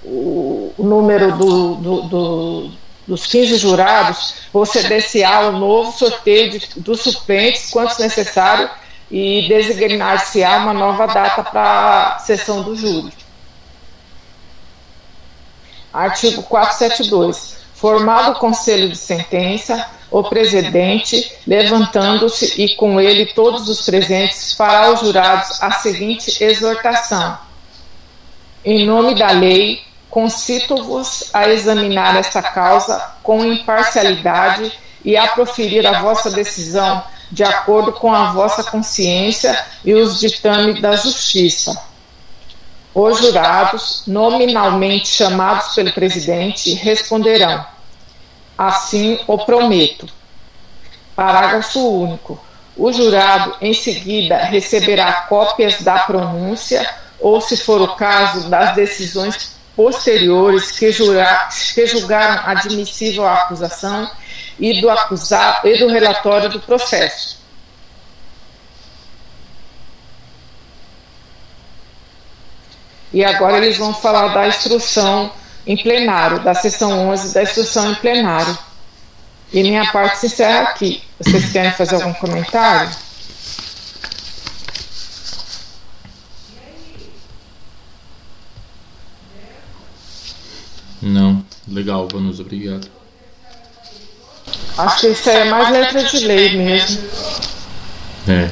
[0.03, 2.71] o, o número do, do, do,
[3.07, 8.69] dos 15 jurados, proceder-se-á o novo sorteio de, dos suplentes, quanto necessário,
[9.09, 13.13] e designar-se-á uma nova data para a sessão do júri.
[15.93, 17.57] Artigo 472.
[17.73, 24.87] Formado o conselho de sentença, o presidente, levantando-se e com ele todos os presentes, fará
[24.87, 27.37] aos jurados a seguinte exortação:
[28.63, 34.69] Em nome da lei, concito-vos a examinar esta causa com imparcialidade
[35.03, 40.81] e a proferir a vossa decisão de acordo com a vossa consciência e os ditames
[40.81, 41.81] da justiça.
[42.93, 47.65] Os jurados, nominalmente chamados pelo presidente, responderão:
[48.61, 50.07] Assim o prometo.
[51.15, 52.39] Parágrafo único.
[52.77, 56.87] O jurado, em seguida, receberá cópias da pronúncia
[57.19, 64.07] ou, se for o caso, das decisões posteriores que, jurar, que julgaram admissível a acusação
[64.59, 67.39] e do acusado e do relatório do processo.
[73.11, 75.31] E agora eles vão falar da instrução
[75.65, 78.57] em plenário, da sessão 11 da instrução em plenário.
[79.53, 81.03] E minha parte se encerra aqui.
[81.19, 82.89] Vocês querem fazer algum comentário?
[91.01, 91.43] Não.
[91.67, 92.87] Legal, Vanusa, obrigado.
[94.77, 97.03] Acho que isso aí é mais letra de lei mesmo.
[98.27, 98.49] É.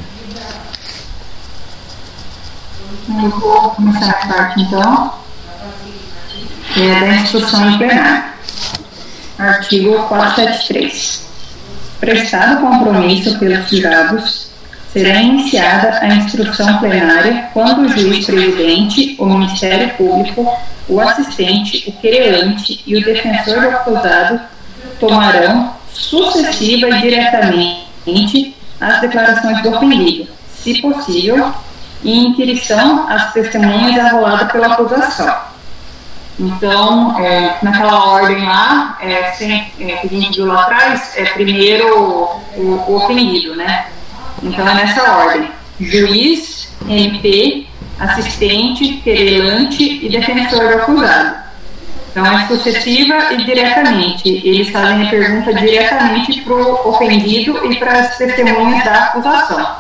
[3.24, 5.20] Eu vou começar a parte então
[6.78, 8.24] é, da instrução em plenário.
[9.38, 11.28] Artigo 473.
[12.00, 14.50] Prestado compromisso pelos jurados,
[14.92, 21.92] será iniciada a instrução plenária quando o juiz presidente, o Ministério Público, o assistente, o
[21.94, 24.40] querelante e o defensor do acusado
[25.00, 31.54] tomarão sucessiva e diretamente as declarações do ofendido, se possível,
[32.02, 35.49] e inquirição às testemunhas arroladas pela acusação
[36.40, 41.26] então, é, naquela ordem lá, é, sem, é, que a gente viu lá atrás, é
[41.26, 43.88] primeiro o, o ofendido, né?
[44.42, 47.68] Então é nessa ordem: juiz, MP,
[48.00, 51.40] assistente, querelante e defensor do acusado.
[52.12, 54.30] Então é sucessiva e diretamente.
[54.30, 59.76] Eles fazem a pergunta diretamente para o ofendido e para as testemunhas da acusação.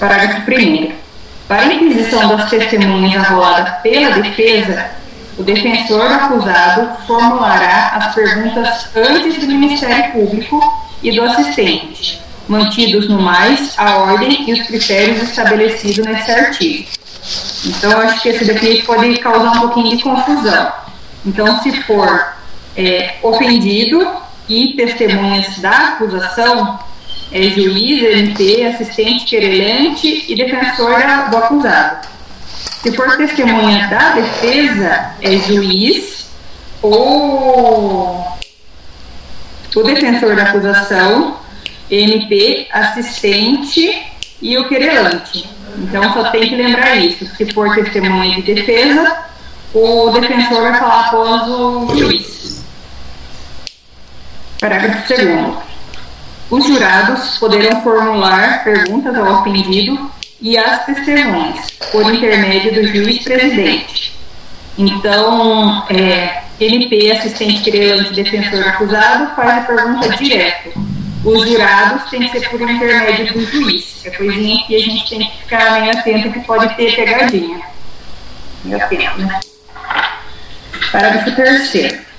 [0.00, 1.01] Parágrafo 1.
[1.52, 4.86] Para a inquisição das testemunhas arrolada pela defesa,
[5.36, 10.58] o defensor acusado formulará as perguntas antes do Ministério Público
[11.02, 16.88] e do assistente, mantidos no mais a ordem e os critérios estabelecidos nesse artigo.
[17.66, 20.72] Então, acho que esse daqui pode causar um pouquinho de confusão.
[21.26, 22.32] Então, se for
[22.74, 24.10] é, ofendido
[24.48, 26.78] e testemunhas da acusação,
[27.32, 32.08] é juiz, MP, assistente querelante e defensor do acusado.
[32.82, 36.30] Se for testemunha da defesa, é juiz
[36.82, 38.26] ou
[39.74, 41.38] o defensor da acusação,
[41.90, 44.02] MP, assistente
[44.42, 45.48] e o querelante.
[45.78, 47.24] Então só tem que lembrar isso.
[47.36, 49.24] Se for testemunha de defesa,
[49.72, 52.62] o defensor vai falar após o juiz.
[54.60, 55.71] Parágrafo 2
[56.52, 64.12] os jurados poderão formular perguntas ao ofendido e às testemunhas, por intermédio do juiz presidente.
[64.76, 70.72] Então, é, MP, assistente querelante, defensor acusado, faz a pergunta direto.
[71.24, 74.04] Os jurados têm que ser por intermédio do juiz.
[74.04, 77.62] É coisinha que a gente tem que ficar meio atento que pode ter pegadinha.
[78.64, 79.40] Meio atento, né?
[80.92, 82.11] Parágrafo terceiro.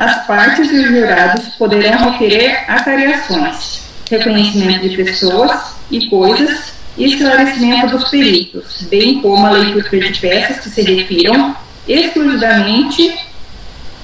[0.00, 7.88] As partes e os jurados poderão requerer acariações, reconhecimento de pessoas e coisas e esclarecimento
[7.88, 11.54] dos peritos, bem como a leitura de peças que se refiram
[11.86, 13.14] exclusivamente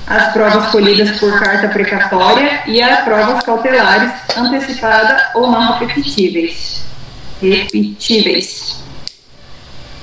[0.07, 6.85] às provas colhidas por carta precatória e às provas cautelares antecipada ou não repetíveis.
[7.41, 8.85] Repetíveis.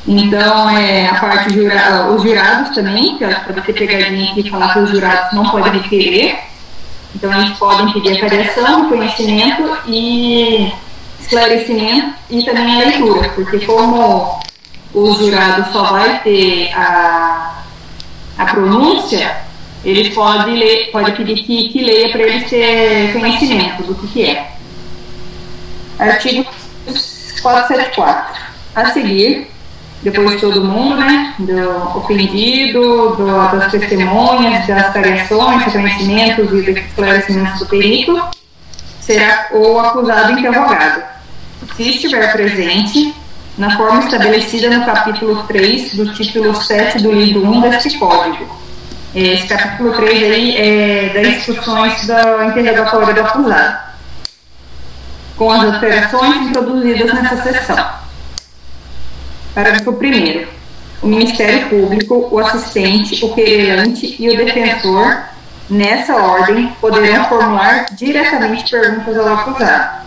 [0.05, 4.73] Então, é, a parte jura, os jurados também, que pode ter pegadinha aqui e falar
[4.73, 6.39] que os jurados não podem requerer.
[7.15, 10.73] Então, eles podem pedir a variação, conhecimento e
[11.21, 14.39] esclarecimento e também a leitura, porque como
[14.93, 17.63] o jurado só vai ter a,
[18.37, 19.37] a pronúncia,
[19.85, 24.25] eles podem ler, pode pedir que, que leia para eles ter conhecimento do que, que
[24.25, 24.51] é.
[25.99, 26.45] Artigo
[27.41, 28.43] 474.
[28.75, 29.52] A seguir,
[30.03, 37.59] depois de todo mundo, né, do ofendido, do, das testemunhas, das variações, reconhecimentos e esclarecimentos
[37.59, 38.21] do perito,
[38.99, 41.13] será o acusado interrogado
[41.75, 43.15] se estiver presente,
[43.57, 48.61] na forma estabelecida no capítulo 3 do título 7 do livro 1 deste código.
[49.13, 53.77] Esse capítulo 3 aí é das instruções da interrogatória do acusado,
[55.37, 58.02] com as alterações introduzidas nessa sessão.
[59.53, 60.63] Parágrafo 1
[61.01, 65.21] o Ministério Público, o assistente, o querelante e o defensor,
[65.69, 70.03] nessa ordem, poderão formular diretamente perguntas ao acusado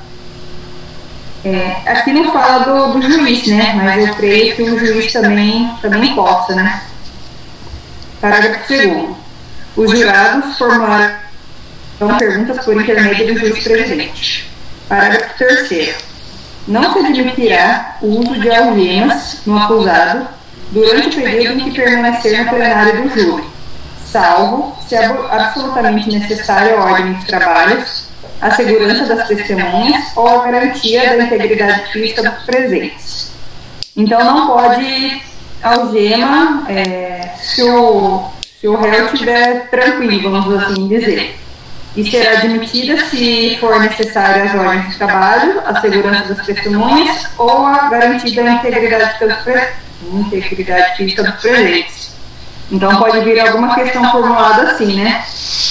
[1.47, 3.73] é, aqui não fala do, do, juiz, né?
[3.77, 6.83] Mas eu creio que o juiz também, também possa, né?
[8.21, 9.17] Parágrafo 2.
[9.77, 11.17] Os jurados formarão
[12.19, 14.51] perguntas por intermédio do juiz presidente.
[14.89, 15.95] Parágrafo 3.
[16.67, 20.27] Não se admitirá o uso de algemas no acusado
[20.73, 23.45] durante o período em que permanecer no plenário do júri,
[24.05, 28.07] salvo se absolutamente necessário a ordem dos trabalhos
[28.41, 33.33] a segurança das testemunhas ou a garantia da integridade física dos presentes.
[33.97, 35.23] Então, não pode
[35.63, 38.25] algema é, se, o,
[38.61, 41.39] se o réu estiver tranquilo, vamos assim dizer.
[41.97, 47.65] E será admitida se for necessário as ordens de trabalho, a segurança das testemunhas ou
[47.65, 49.19] a garantia da integridade,
[50.97, 52.15] física dos presentes.
[52.71, 55.25] Então pode vir alguma questão formulada assim, né?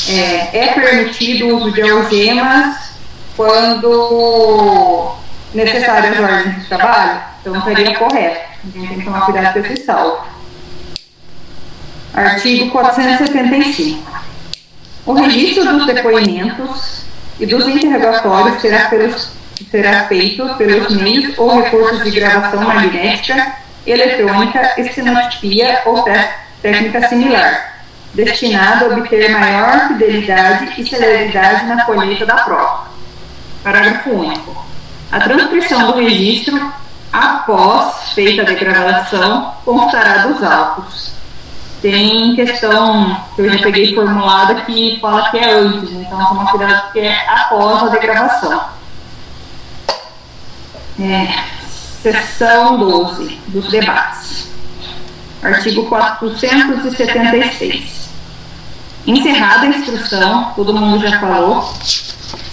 [0.09, 2.95] É, é permitido o uso de algemas
[3.37, 5.15] quando
[5.53, 7.21] necessário as ordens de trabalho?
[7.41, 8.39] Então seria correto.
[8.63, 10.25] A gente tem que tomar cuidado com esse salvo.
[12.15, 14.25] Artigo 475.
[15.05, 17.05] O registro dos depoimentos
[17.39, 19.31] e dos interrogatórios será, pelos,
[19.69, 26.03] será feito pelos meios ou recursos de gravação magnética, eletrônica, estenotipia ou
[26.59, 27.83] técnica similar,
[28.15, 32.87] destinada a obter maior fidelidade e celeridade na colheita da prova.
[33.63, 34.65] Parágrafo único.
[35.11, 36.73] A transcrição do registro,
[37.13, 41.13] após feita a degradação, constará dos autos.
[41.81, 46.91] Tem questão que eu já peguei formulada que fala que é antes, então toma cuidado
[46.91, 48.63] que é após a degravação.
[50.99, 51.27] É,
[52.01, 54.49] seção 12 dos debates.
[55.43, 58.09] Artigo 476.
[59.05, 61.71] Encerrada a instrução, todo mundo já falou,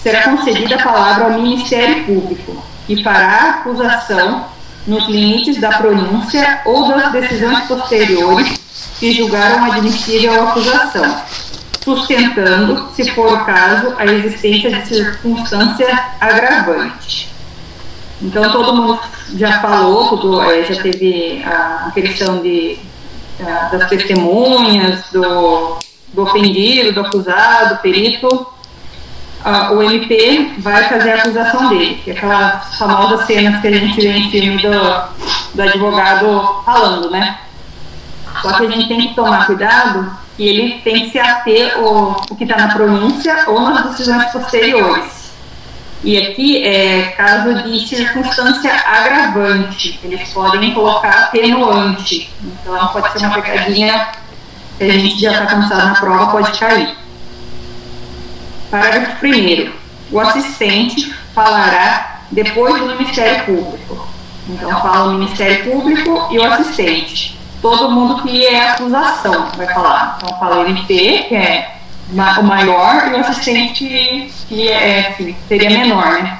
[0.02, 4.44] será concedida a palavra ao Ministério Público, que fará acusação
[4.86, 8.61] nos limites da pronúncia ou das decisões posteriores
[9.02, 11.22] que julgaram admissível a acusação,
[11.82, 17.28] sustentando, se for o caso, a existência de circunstância agravante.
[18.22, 19.00] Então, todo mundo
[19.34, 22.78] já falou, tudo, é, já teve a questão de,
[23.72, 25.78] das testemunhas, do,
[26.12, 28.28] do ofendido, do acusado, do perito.
[29.72, 34.00] O MP vai fazer a acusação dele, que é aquelas famosas cenas que a gente
[34.00, 37.41] vê em filme do, do advogado falando, né?
[38.40, 42.12] Só que a gente tem que tomar cuidado e ele tem que se ater o,
[42.30, 45.22] o que está na pronúncia ou nas decisões posteriores.
[46.04, 52.28] E aqui é caso de circunstância agravante, eles podem colocar atenuante.
[52.42, 54.08] Então pode ser uma pecadinha
[54.78, 56.96] que a gente já está cansado na prova, pode cair.
[58.68, 59.72] Parágrafo 1.
[60.10, 64.08] O assistente falará depois do Ministério Público.
[64.48, 67.38] Então fala o Ministério Público e o assistente.
[67.62, 70.18] Todo mundo que é acusação, vai falar.
[70.18, 71.76] Então fala MP, que é
[72.10, 76.38] o maior, e o assistente que, é, que seria menor, né?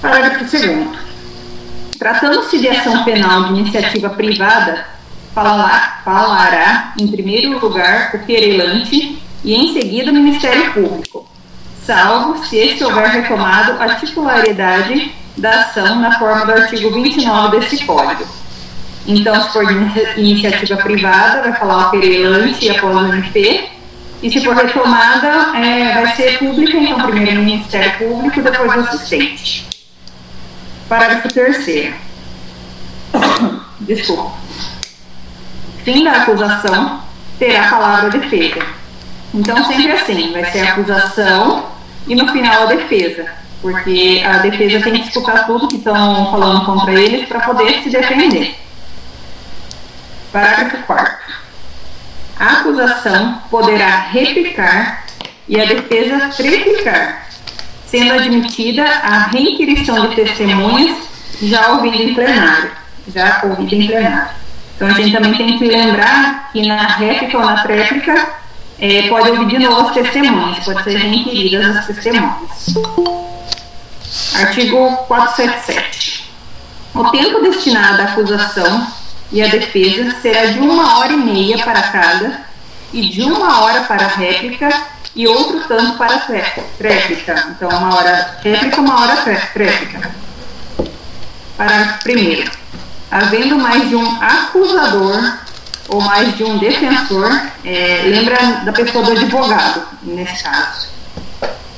[0.00, 1.10] Parágrafo 2
[1.98, 4.86] Tratando-se de ação penal de iniciativa privada,
[5.34, 11.28] falará, falará em primeiro lugar o querelante e em seguida o Ministério Público,
[11.84, 17.84] salvo se este houver retomado a titularidade da ação na forma do artigo 29 desse
[17.84, 18.24] Código.
[19.06, 23.68] Então, se for de iniciativa privada, vai falar o querelante e após o MP,
[24.22, 28.80] e se for retomada, é, vai ser pública, então primeiro o Ministério Público, depois o
[28.80, 29.66] assistente.
[30.88, 31.94] Parágrafo 3
[33.80, 34.32] Desculpa.
[35.84, 37.00] Fim da acusação
[37.38, 38.60] terá a palavra defesa.
[39.32, 41.66] Então, sempre assim, vai ser a acusação
[42.06, 43.26] e no final a defesa,
[43.62, 47.88] porque a defesa tem que escutar tudo que estão falando contra eles para poder se
[47.88, 48.56] defender.
[50.32, 51.16] Parágrafo 4
[52.38, 55.04] A acusação poderá replicar
[55.48, 57.26] e a defesa triplicar,
[57.86, 60.96] sendo admitida a reinquirição de testemunhas
[61.42, 62.70] já ouvida em plenário.
[63.12, 64.30] Já ouvida em plenário.
[64.76, 68.28] Então a gente também tem que lembrar que na réplica ou na tréplica
[68.78, 72.74] é, pode ouvir de novo as testemunhas, pode ser reinquiridas as testemunhas.
[74.36, 76.30] Artigo 477.
[76.94, 78.99] O tempo destinado à acusação
[79.32, 82.40] e à defesa será de uma hora e meia para cada
[82.92, 84.68] e de uma hora para a réplica
[85.14, 86.20] e outro tanto para a
[86.78, 87.48] tréplica.
[87.50, 89.16] Então, uma hora réplica, uma hora
[89.52, 90.10] tréplica.
[91.56, 92.50] Parágrafo primeiro.
[93.10, 95.38] Havendo mais de um acusador
[95.88, 97.28] ou mais de um defensor,
[97.64, 100.88] é, lembra da pessoa do advogado, nesse caso,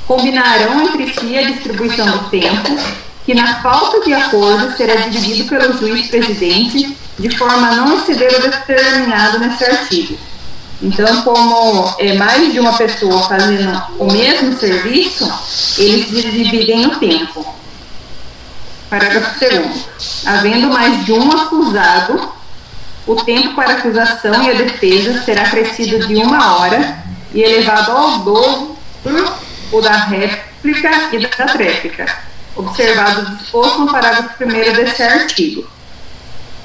[0.06, 2.78] combinarão entre si a distribuição do tempo,
[3.24, 8.36] que na falta de acordo será dividido pelo juiz presidente de forma a não exceder
[8.36, 10.18] o determinado nesse artigo.
[10.82, 15.32] Então, como é mais de uma pessoa fazendo o mesmo serviço,
[15.78, 17.46] eles dividem o tempo.
[18.90, 20.26] Parágrafo 2.
[20.26, 22.32] Havendo mais de um acusado,
[23.06, 28.18] o tempo para acusação e a defesa será crescido de uma hora e elevado ao
[28.18, 28.76] dobro
[29.70, 32.06] o da réplica e da tréplica,
[32.56, 35.64] observado o disposto no parágrafo 1 desse artigo.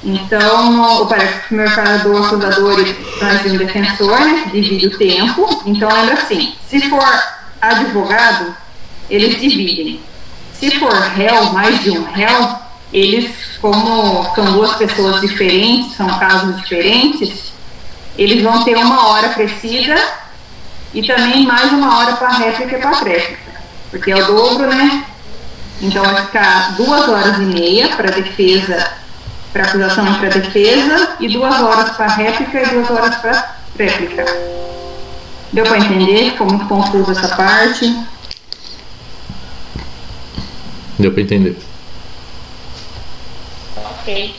[0.07, 5.63] Então, o parágrafo primeiro fala do acusador e mais um defensor, né, divide o tempo.
[5.65, 7.23] Então, lembra assim: se for
[7.61, 8.55] advogado,
[9.09, 9.99] eles dividem.
[10.53, 12.55] Se for réu, mais de um réu,
[12.93, 17.51] eles, como são duas pessoas diferentes, são casos diferentes,
[18.17, 19.93] eles vão ter uma hora precisa
[20.93, 25.03] e também mais uma hora para réplica e para tréplica, porque é o dobro, né?
[25.81, 29.05] Então vai ficar duas horas e meia para defesa
[29.57, 34.23] para acusação e para defesa, e duas horas para réplica e duas horas para réplica.
[35.51, 36.31] Deu para entender?
[36.31, 37.99] Ficou muito confuso essa parte.
[40.99, 41.57] Deu para entender.
[43.75, 44.35] Ok.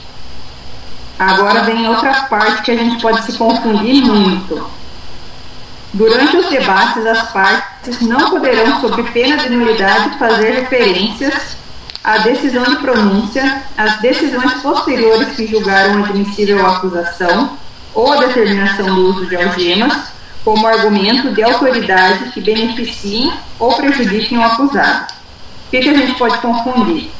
[1.19, 4.71] Agora vem outra parte que a gente pode se confundir muito.
[5.95, 11.57] Durante os debates, as partes não poderão, sob pena de nulidade, fazer referências
[12.03, 17.59] a decisão de pronúncia, as decisões posteriores que julgaram admissível a acusação
[17.95, 20.09] ou a determinação do uso de algemas
[20.45, 25.13] como argumento de autoridade que beneficiem ou prejudiquem o acusado.
[25.67, 27.11] O que, que a gente pode confundir?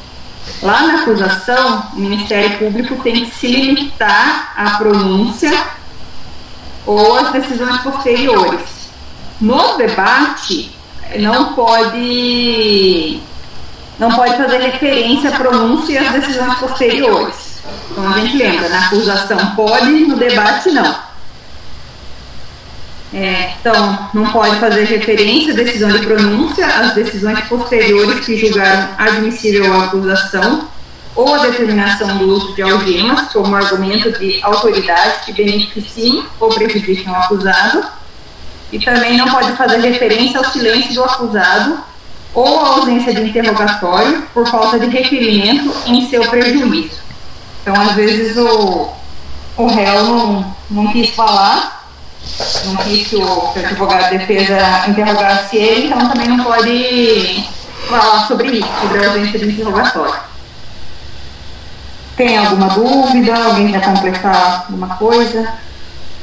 [0.63, 5.53] Lá na acusação, o Ministério Público tem que se limitar à pronúncia
[6.87, 8.89] ou às decisões posteriores.
[9.41, 10.75] No debate,
[11.19, 13.21] não pode
[13.99, 17.61] não pode fazer referência à pronúncia e às decisões posteriores.
[17.91, 21.09] Então a gente lembra, na acusação pode, no debate não.
[23.13, 28.91] É, então, não pode fazer referência à decisão de pronúncia, às decisões posteriores que julgaram
[28.99, 30.69] admissível a acusação
[31.17, 37.11] ou a determinação do uso de algemas como argumento de autoridade que beneficiem ou prejudiquem
[37.11, 37.85] o acusado.
[38.71, 41.88] E também não pode fazer referência ao silêncio do acusado
[42.35, 46.99] ou a ausência de interrogatório por falta de requerimento em seu prejuízo.
[47.63, 48.89] Então, às vezes, o,
[49.57, 51.89] o réu não, não quis falar,
[52.65, 57.49] não quis que o, que o advogado de defesa interrogasse ele, então também não pode
[57.89, 60.29] falar sobre isso, sobre a ausência de interrogatório.
[62.17, 63.35] Tem alguma dúvida?
[63.35, 65.55] Alguém quer completar alguma coisa?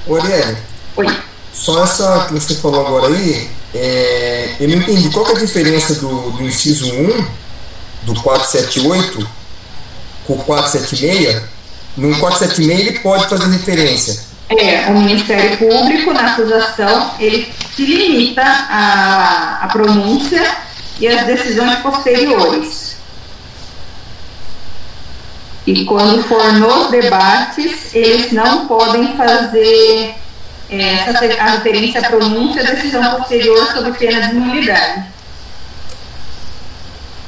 [0.07, 0.57] Oriane.
[0.97, 1.19] Oi.
[1.53, 4.14] Só essa que você falou agora aí, é,
[4.59, 7.27] eu não entendi qual é a diferença do, do inciso 1
[8.03, 9.27] do 478
[10.25, 11.41] com o 476
[11.97, 14.23] No 476 ele pode fazer referência.
[14.49, 20.55] É, o Ministério Público, na acusação, ele se limita à, à pronúncia
[20.99, 22.95] e às decisões posteriores.
[25.65, 30.13] E quando for nos debates, eles não podem fazer
[30.69, 35.05] é, essa, a referência à pronúncia e decisão posterior sobre pena de nulidade.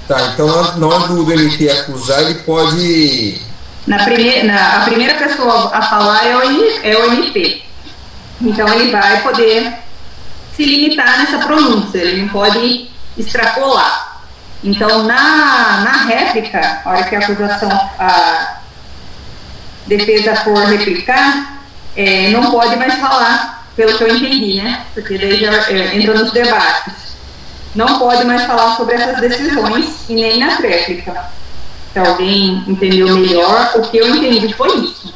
[0.08, 3.42] Tá, então na hora do, do MP acusar, ele pode.
[3.86, 6.42] Na primeira, na, a primeira pessoa a falar é o,
[6.84, 7.64] é o MP.
[8.42, 9.74] Então ele vai poder
[10.56, 14.22] se limitar nessa pronúncia, ele não pode extrapolar.
[14.64, 17.70] Então, na, na réplica, a hora que a acusação,
[18.00, 18.58] a
[19.86, 21.57] defesa for replicar,
[21.98, 24.86] é, não pode mais falar, pelo que eu entendi, né?
[24.94, 26.94] Porque daí já é, entra nos debates.
[27.74, 31.26] Não pode mais falar sobre essas decisões e nem na réplica.
[31.92, 35.14] Se alguém entendeu melhor, o que eu entendi foi isso.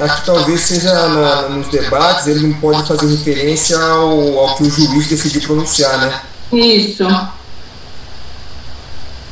[0.00, 4.64] Acho que talvez seja na, nos debates, ele não pode fazer referência ao, ao que
[4.64, 6.20] o juiz decidiu pronunciar, né?
[6.52, 7.04] Isso.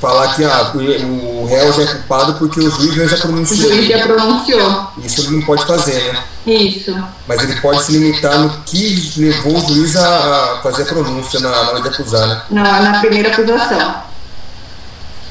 [0.04, 3.70] Falar que ah, o, réu já é culpado porque o juiz já pronunciou.
[3.70, 4.92] O juiz já pronunciou.
[5.02, 6.22] Isso ele não pode fazer, né?
[6.46, 6.94] Isso.
[7.26, 11.48] Mas ele pode se limitar no que levou o juiz a fazer a pronúncia na,
[11.48, 12.42] na hora de acusar, né?
[12.50, 14.02] Na, na primeira acusação.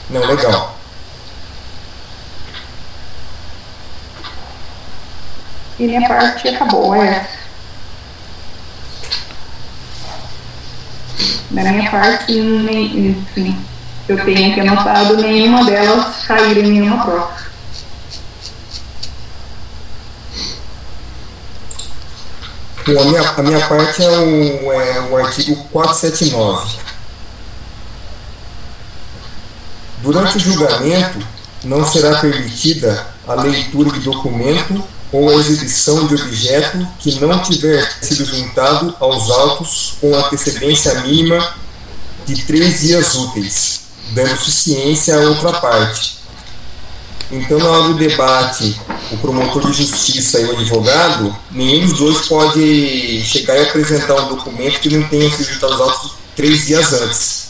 [0.10, 0.76] Não, legal.
[5.78, 7.30] E minha parte acabou, é.
[11.52, 13.64] Da minha parte, nem, enfim,
[14.08, 17.44] eu tenho aqui anotado, nenhuma delas caiu em nenhuma prova.
[22.86, 26.84] Bom, a minha, a minha parte é o, é o artigo 479.
[30.02, 31.26] Durante o julgamento,
[31.64, 34.84] não será permitida a leitura de documento
[35.14, 41.56] ou a exibição de objeto que não tiver sido juntado aos autos com antecedência mínima
[42.26, 43.83] de três dias úteis,
[44.14, 46.18] dando suficiência à outra parte.
[47.32, 48.80] Então, na hora do debate,
[49.12, 54.36] o promotor de justiça e o advogado, nenhum dos dois pode chegar e apresentar um
[54.36, 57.44] documento que não tenha sido juntado aos autos três dias antes.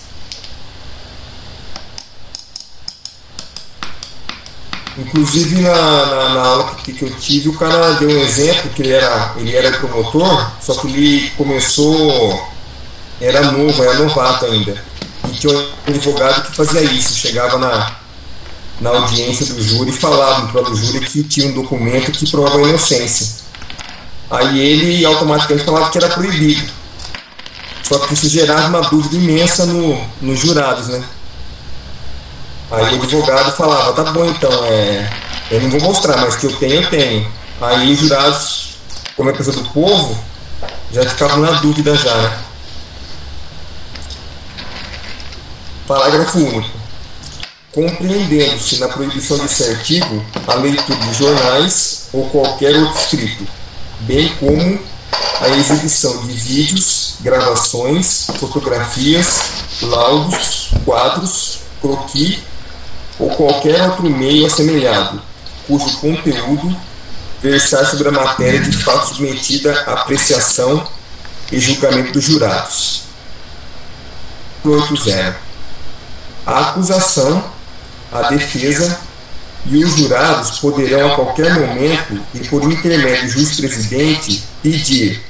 [4.98, 8.84] Inclusive na, na, na aula que, que, eu tive, o cara deu um exemplo que
[8.84, 12.48] ele era, ele era promotor, só que ele começou,
[13.20, 14.93] era novo, era novato ainda.
[15.30, 17.96] E tinha um advogado que fazia isso, chegava na,
[18.82, 22.58] na audiência do júri e falava para o júri que tinha um documento que provava
[22.58, 23.44] a inocência.
[24.30, 26.72] Aí ele automaticamente falava que era proibido.
[27.84, 31.04] Só que isso gerava uma dúvida imensa no, nos jurados, né?
[32.72, 35.08] Aí o advogado falava, tá bom então, é,
[35.52, 37.32] eu não vou mostrar, mas que eu tenho, eu tenho.
[37.62, 38.78] Aí os jurados,
[39.16, 40.18] como é pessoa do povo,
[40.92, 42.40] já ficavam na dúvida já, né?
[45.88, 46.80] Parágrafo único.
[47.74, 53.46] Compreendendo-se na proibição desse artigo a leitura de jornais ou qualquer outro escrito,
[54.02, 54.80] bem como
[55.42, 59.42] a exibição de vídeos, gravações, fotografias,
[59.82, 62.40] laudos, quadros, croquis
[63.20, 65.22] ou qualquer outro meio assemelhado,
[65.68, 66.78] cujo conteúdo
[67.42, 70.88] versar sobre a matéria de fato submetida à apreciação
[71.52, 73.02] e julgamento dos jurados.
[74.64, 75.43] 8.0
[76.46, 77.44] A acusação,
[78.12, 79.00] a defesa
[79.66, 85.24] e os jurados poderão a qualquer momento e por intermédio do juiz-presidente pedir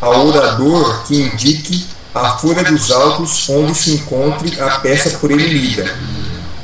[0.00, 5.46] ao orador que indique a folha dos autos onde se encontre a peça por ele
[5.46, 5.96] lida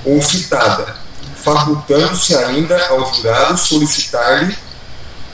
[0.04, 0.96] ou citada,
[1.36, 4.56] facultando-se ainda aos jurados solicitar-lhe,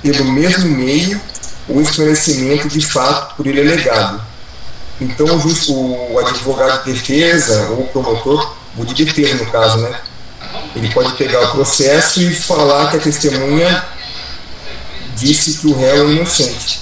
[0.03, 1.20] pelo mesmo meio,
[1.68, 4.32] o esclarecimento de fato por ele alegado.
[5.03, 10.00] Então, o, o advogado de defesa, ou o promotor, o de defesa no caso, né?
[10.76, 13.84] Ele pode pegar o processo e falar que a testemunha
[15.16, 16.80] disse que o réu é inocente.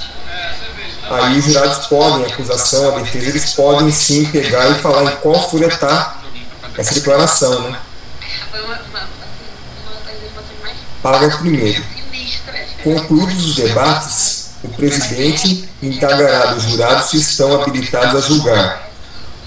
[1.11, 5.17] Aí os jurados podem, a acusação, a defesa, eles podem sim pegar e falar em
[5.17, 6.21] qual folha está
[6.77, 7.81] essa declaração, né?
[11.03, 11.83] Parágrafo 1.
[12.85, 18.91] Concluídos os debates, o presidente indagará dos jurados se estão habilitados a julgar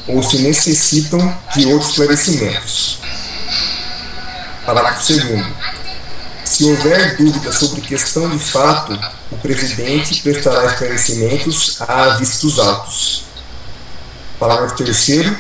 [0.08, 3.00] ou se necessitam de outros esclarecimentos.
[4.66, 5.46] Parágrafo 2.
[6.44, 9.00] Se houver dúvida sobre questão de fato,
[9.32, 13.24] o presidente prestará esclarecimentos à vista dos autos.
[14.40, 15.34] Parágrafo 3.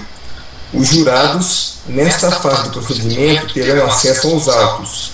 [0.73, 5.11] Os jurados, nesta fase do procedimento, terão acesso aos autos,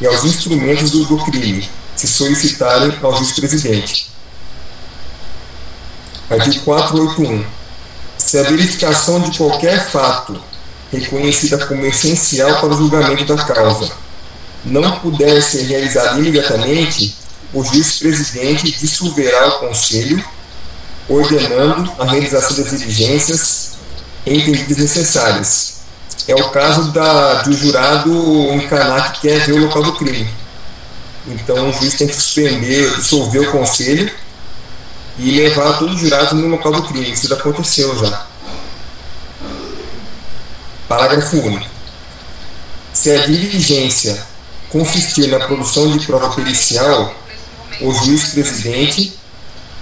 [0.00, 1.68] e aos instrumentos do, do crime,
[1.98, 4.08] se solicitarem ao juiz-presidente.
[6.30, 7.44] Artigo 481.
[8.16, 10.40] Se a verificação de qualquer fato
[10.92, 13.90] reconhecida como essencial para o julgamento da causa
[14.64, 17.16] não puder ser realizada imediatamente,
[17.52, 20.24] o juiz-presidente dissolverá o Conselho,
[21.08, 23.72] ordenando a realização das diligências
[24.24, 25.78] entendidas necessárias.
[26.28, 30.28] É o caso da, do jurado encarnar que quer ver o local do crime.
[31.28, 34.10] Então o juiz tem que suspender, dissolver o conselho
[35.18, 37.12] e levar todos os jurados no local do crime.
[37.12, 38.26] Isso já aconteceu já.
[40.88, 41.66] Parágrafo único.
[42.92, 44.26] Se a diligência
[44.70, 47.14] consistir na produção de prova pericial,
[47.80, 49.12] o juiz-presidente,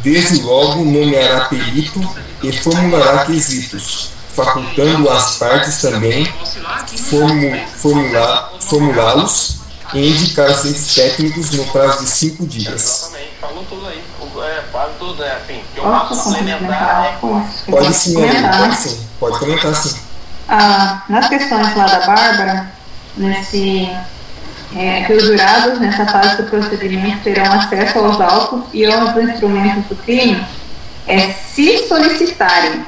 [0.02, 2.00] desde logo, nomeará perito
[2.42, 6.28] e formulará quesitos, facultando às partes também
[8.58, 13.12] formulá-los e indicar seus técnicos no prazo de cinco dias.
[13.40, 14.02] Falou tudo aí.
[14.38, 14.62] É,
[14.98, 17.18] tudo, é, enfim, eu posso complementar.
[17.20, 19.06] Pode sim, pode sim.
[19.18, 19.96] Pode comentar sim.
[20.48, 22.70] Ah, nas questões lá da Bárbara,
[23.16, 23.90] nesse
[24.74, 29.86] é, que os jurados, nessa fase do procedimento, terão acesso aos autos e aos instrumentos
[29.86, 30.44] do crime,
[31.06, 32.84] é, se solicitarem.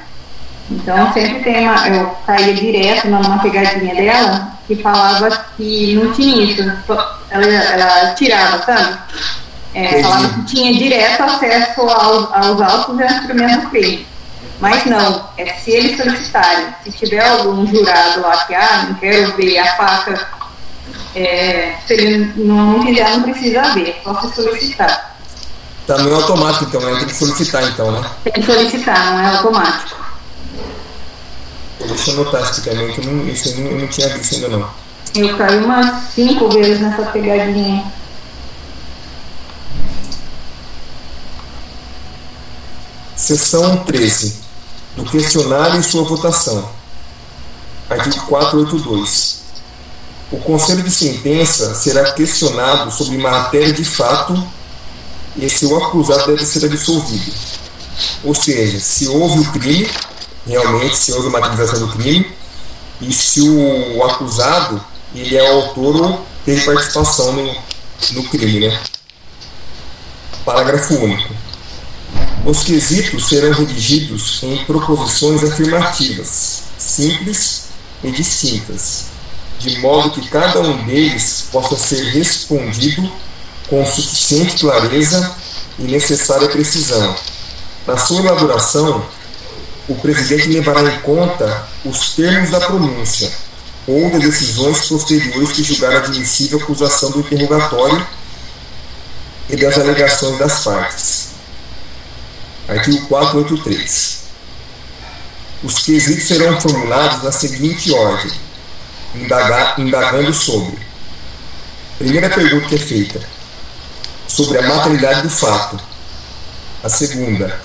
[0.71, 1.89] Então, sempre tem uma.
[1.89, 6.62] Eu caía direto numa pegadinha dela que falava que não tinha isso.
[7.31, 8.99] Ela, ela tirava, sabe?
[9.75, 14.07] É, falava que tinha direto acesso aos, aos autos e crime.
[14.61, 16.66] Mas não, é se eles solicitarem.
[16.83, 20.39] Se tiver algum jurado lá que, ah, não quero ver a faca
[21.14, 25.16] é, se ele não quiser, não precisa ver, só se solicitar.
[25.87, 26.99] Tá, não é automático então, né?
[26.99, 28.11] Tem que solicitar então, né?
[28.25, 30.07] Tem que solicitar, não é automático.
[31.81, 34.35] Deixa eu anotar isso também, que eu não, isso eu não, eu não tinha visto
[34.35, 34.70] ainda não.
[35.14, 37.93] Eu caí umas cinco vezes nessa pegadinha.
[43.16, 44.37] Seção 13.
[44.97, 46.68] Do questionário e sua votação.
[47.89, 49.39] Artigo 482.
[50.31, 54.47] O conselho de sentença será questionado sobre matéria de fato
[55.37, 57.33] e se o acusado deve ser absolvido.
[58.22, 59.89] Ou seja, se houve o crime,
[60.49, 62.26] realmente, se houve a materialização do crime,
[63.01, 64.82] e se o acusado
[65.14, 67.57] ele é autor ou teve participação no,
[68.12, 68.66] no crime.
[68.66, 68.80] Né?
[70.44, 71.34] Parágrafo único.
[72.44, 77.64] Os quesitos serão redigidos em proposições afirmativas, simples
[78.03, 79.07] e distintas,
[79.59, 83.11] de modo que cada um deles possa ser respondido
[83.68, 85.36] com suficiente clareza
[85.78, 87.14] e necessária precisão.
[87.86, 89.05] Na sua elaboração,
[89.89, 93.32] o presidente levará em conta os termos da pronúncia
[93.86, 98.07] ou das decisões posteriores que julgar admissível a acusação do interrogatório
[99.49, 101.28] e das alegações das partes.
[102.68, 104.18] Artigo 483.
[105.64, 108.30] Os quesitos serão formulados na seguinte ordem
[109.14, 110.78] indagar, indagando sobre.
[111.99, 113.20] Primeira pergunta que é feita:
[114.26, 115.80] sobre a materialidade do fato.
[116.84, 117.61] A segunda,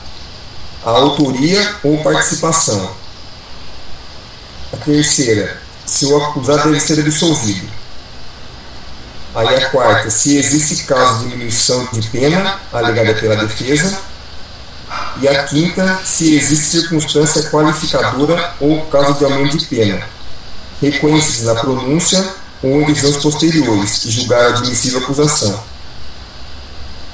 [0.86, 2.92] a autoria ou participação.
[4.74, 7.68] A terceira, se o acusado deve ser absolvido.
[9.36, 14.00] Aí a quarta, se existe caso de diminuição de pena alegada pela defesa.
[15.22, 20.14] E a quinta, se existe circunstância qualificadora ou caso de aumento de pena
[20.84, 22.26] reconhecidos na pronúncia
[22.62, 25.64] ou em decisões posteriores, que julgaram admissível a acusação.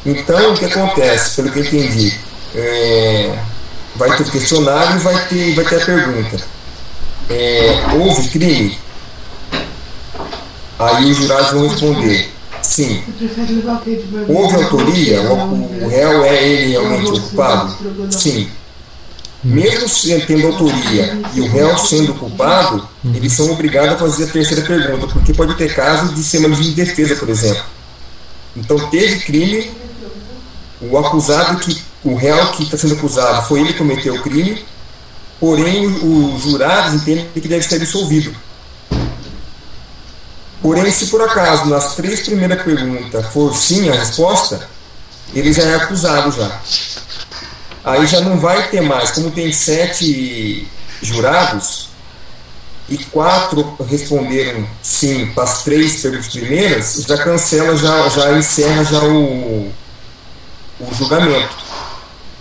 [0.05, 2.19] Então, o que acontece, pelo que eu entendi,
[2.55, 3.39] é,
[3.95, 6.39] vai ter o questionário e vai ter, vai ter a pergunta.
[7.29, 8.77] É, houve crime?
[10.77, 12.29] Aí os jurados vão responder,
[12.61, 13.03] sim.
[14.27, 15.21] Houve autoria?
[15.21, 17.75] O, o réu é ele realmente culpado?
[18.09, 18.49] Sim
[19.43, 19.87] mesmo
[20.27, 25.07] tendo autoria e o réu sendo culpado, eles são obrigados a fazer a terceira pergunta,
[25.07, 27.63] porque pode ter caso de ser uma de defesa, por exemplo.
[28.55, 29.71] Então teve crime,
[30.81, 34.65] o acusado que o réu que está sendo acusado foi ele que cometeu o crime,
[35.39, 38.35] porém os jurados entendem que deve ser absolvido.
[40.61, 44.67] Porém, se por acaso nas três primeiras perguntas for sim a resposta,
[45.33, 46.59] ele já é acusado já
[47.83, 50.67] aí já não vai ter mais, como tem sete
[51.01, 51.89] jurados
[52.87, 59.03] e quatro responderam sim para as três perguntas primeiras, já cancela, já, já encerra já
[59.03, 59.71] o,
[60.79, 61.68] o julgamento.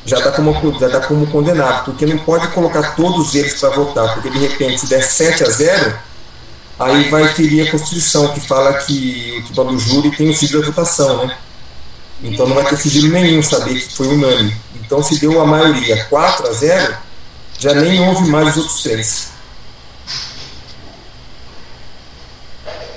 [0.08, 4.14] Já dá, como, já dá como condenado, porque não pode colocar todos eles para votar,
[4.14, 5.98] porque de repente se der 7 a 0,
[6.78, 10.62] aí vai ferir a Constituição, que fala que o tribunal do júri tem o sigilo
[10.62, 11.36] da votação, né?
[12.22, 14.56] Então não vai ter sigilo nenhum saber que foi unânime.
[14.76, 16.96] Então se deu a maioria 4 a 0,
[17.58, 19.28] já nem houve mais os outros três.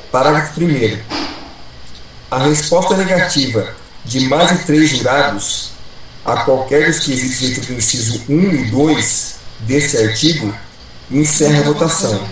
[0.09, 0.99] Parágrafo 1
[2.31, 5.70] A resposta negativa de mais de três jurados
[6.25, 10.53] a qualquer dos quesitos dentro do inciso 1 e 2 deste artigo
[11.09, 12.27] encerra a votação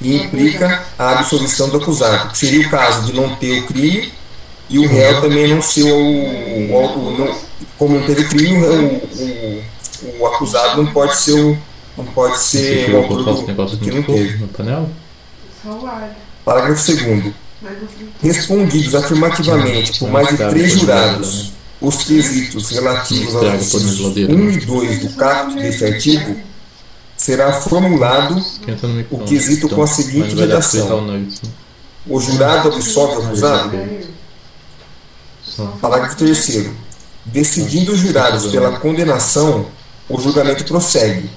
[0.00, 4.12] e implica a absolvição do acusado, que seria o caso de não ter o crime
[4.68, 7.38] e o réu também não ser o, o, o não,
[7.78, 9.62] como não teve crime, o,
[10.18, 11.58] o, acusado não pode ser o
[11.96, 14.38] não pode ser o autor do, do que não teve.
[16.42, 17.34] Parágrafo 2
[18.22, 21.51] Respondidos afirmativamente por mais de três jurados
[21.82, 26.36] os quesitos relativos aos incisos 1 e 2 do caput deste artigo,
[27.16, 28.42] será formulado
[29.10, 31.26] o quesito com a seguinte redação:
[32.06, 33.78] O jurado absolve o acusado?
[35.80, 36.70] Parágrafo 3.
[37.24, 39.66] Decidindo os jurados pela condenação,
[40.08, 41.30] o julgamento prossegue,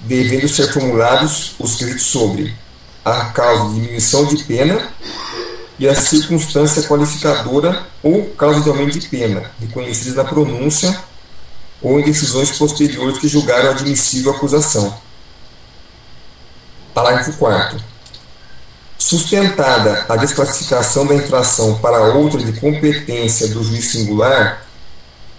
[0.00, 2.54] devendo ser formulados os quesitos sobre
[3.04, 4.88] a causa de diminuição de pena
[5.82, 10.96] e a circunstância qualificadora ou causa de aumento de pena, reconhecidas na pronúncia
[11.82, 14.96] ou em decisões posteriores que julgaram admissível a acusação.
[16.94, 17.82] Parágrafo 4.
[18.96, 24.64] Sustentada a desclassificação da infração para outra de competência do juiz singular,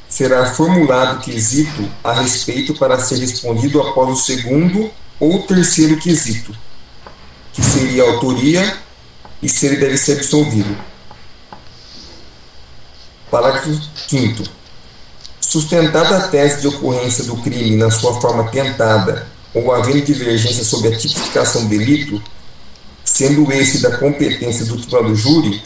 [0.09, 4.91] será formulado quesito a respeito para ser respondido após o segundo
[5.21, 6.53] ou terceiro quesito,
[7.53, 8.82] que seria autoria
[9.43, 10.75] e se ele deve ser absolvido.
[13.29, 13.77] Parágrafo
[14.07, 14.43] 5.
[15.41, 20.95] Sustentada a tese de ocorrência do crime na sua forma tentada ou havendo divergência sobre
[20.95, 22.23] a tipificação do delito,
[23.03, 25.61] sendo esse da competência do tribunal do júri,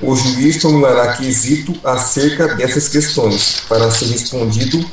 [0.00, 4.84] o juiz formulará quesito acerca dessas questões, para ser respondido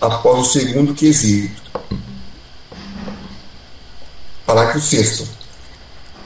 [0.00, 1.62] após o segundo quesito.
[4.44, 5.41] Parágrafo 6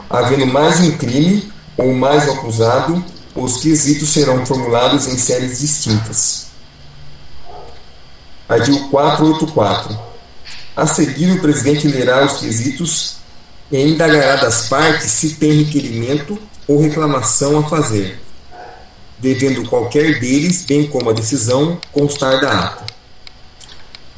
[0.09, 3.05] havendo mais um crime ou mais um acusado,
[3.35, 6.47] os quesitos serão formulados em séries distintas.
[8.49, 9.99] Artigo 484.
[10.77, 13.17] A seguir, o presidente lerá os quesitos
[13.73, 16.39] e indagará das partes se tem requerimento
[16.69, 18.21] ou reclamação a fazer,
[19.19, 22.87] devendo qualquer deles, bem como a decisão, constar da ata.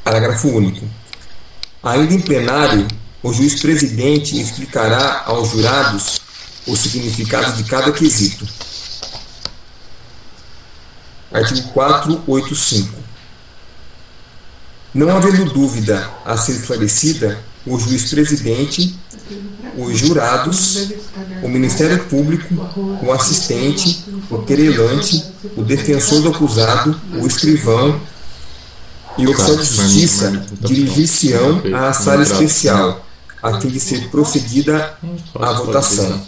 [0.04, 0.86] Parágrafo único.
[1.82, 2.86] Ainda em plenário,
[3.22, 6.20] o juiz presidente explicará aos jurados
[6.66, 8.46] o significado de cada quesito.
[11.32, 12.96] Artigo 485.
[14.94, 18.98] Não havendo dúvida a ser esclarecida, o juiz presidente,
[19.76, 20.88] os jurados,
[21.42, 22.54] o Ministério Público,
[23.02, 25.24] o assistente, o querelante,
[25.56, 28.00] o defensor do acusado, o escrivão
[29.18, 33.07] e o oficial de justiça dirigir-se-ão à sala especial
[33.42, 34.98] a fim de ser prosseguida
[35.34, 36.20] a votação.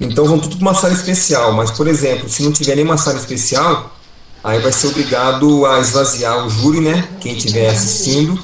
[0.00, 3.18] Então vão tudo para uma sala especial, mas por exemplo, se não tiver nenhuma sala
[3.18, 3.96] especial,
[4.42, 7.08] aí vai ser obrigado a esvaziar o júri, né?
[7.20, 8.38] Quem estiver assistindo,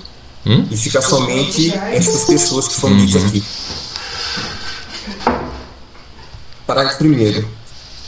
[0.47, 0.67] hum?
[0.71, 3.07] e ficar somente essas pessoas que foram uhum.
[3.07, 3.45] ditas aqui.
[6.67, 7.45] Parágrafo 1.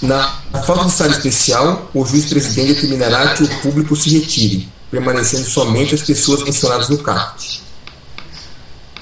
[0.02, 0.28] Na
[0.64, 5.95] falta de sala especial, o juiz presidente determinará que o público se retire permanecendo somente
[5.95, 7.62] as pessoas mencionadas no caput.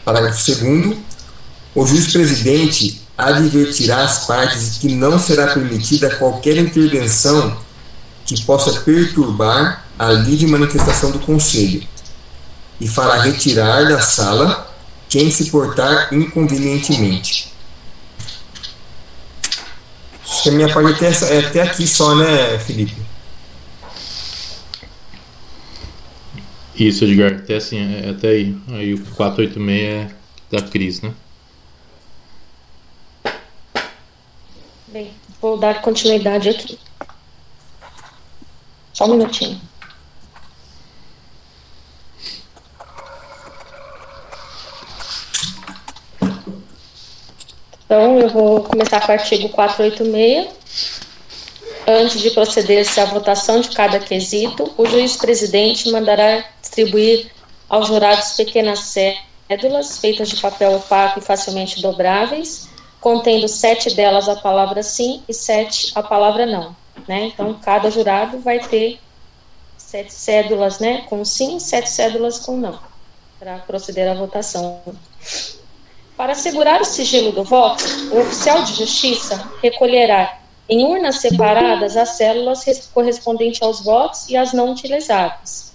[0.04, 0.96] Parágrafo 2
[1.74, 7.58] O juiz-presidente advertirá as partes de que não será permitida qualquer intervenção
[8.24, 11.82] que possa perturbar a livre manifestação do Conselho
[12.80, 14.72] e fará retirar da sala
[15.08, 17.52] quem se portar inconvenientemente.
[20.22, 23.07] Acho que a minha parte é até aqui só, né, Felipe?
[26.78, 28.56] Isso, Edgar, até assim, é, é até aí.
[28.70, 30.10] Aí o 486 é
[30.48, 31.12] da Cris, né?
[34.86, 35.10] Bem,
[35.40, 36.78] vou dar continuidade aqui.
[38.92, 39.60] Só um minutinho.
[47.84, 51.00] Então, eu vou começar com o artigo 486.
[51.88, 57.30] Antes de proceder-se à votação de cada quesito, o juiz-presidente mandará distribuir
[57.68, 62.68] aos jurados pequenas cédulas feitas de papel opaco e facilmente dobráveis,
[63.00, 66.76] contendo sete delas a palavra sim e sete a palavra não.
[67.06, 67.26] Né?
[67.26, 69.00] Então, cada jurado vai ter
[69.76, 72.78] sete cédulas né, com sim e sete cédulas com não,
[73.38, 74.80] para proceder à votação.
[76.16, 80.38] Para assegurar o sigilo do voto, o oficial de justiça recolherá
[80.68, 85.67] em urnas separadas as células correspondentes aos votos e as não utilizadas.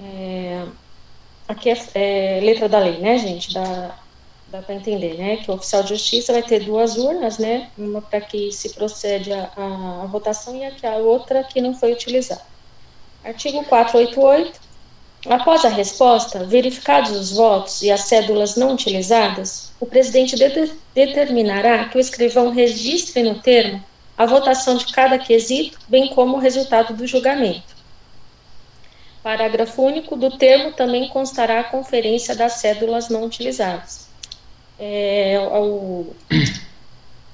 [0.00, 0.64] É,
[1.48, 3.52] aqui é, é, letra da lei, né, gente?
[3.52, 3.98] Dá,
[4.48, 5.36] dá para entender, né?
[5.38, 7.70] Que o oficial de justiça vai ter duas urnas, né?
[7.76, 11.74] Uma para que se procede a, a, a votação e aqui a outra que não
[11.74, 12.42] foi utilizada.
[13.24, 14.66] Artigo 488.
[15.28, 21.88] Após a resposta, verificados os votos e as cédulas não utilizadas, o presidente de determinará
[21.88, 23.82] que o escrivão registre no termo
[24.16, 27.75] a votação de cada quesito, bem como o resultado do julgamento.
[29.26, 34.06] Parágrafo único do termo também constará a conferência das cédulas não utilizadas.
[34.78, 36.14] É, o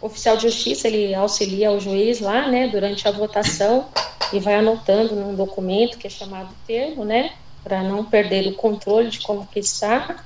[0.01, 3.89] oficial de justiça ele auxilia o juiz lá, né, durante a votação
[4.33, 9.11] e vai anotando num documento que é chamado termo, né, para não perder o controle
[9.11, 10.25] de como que está,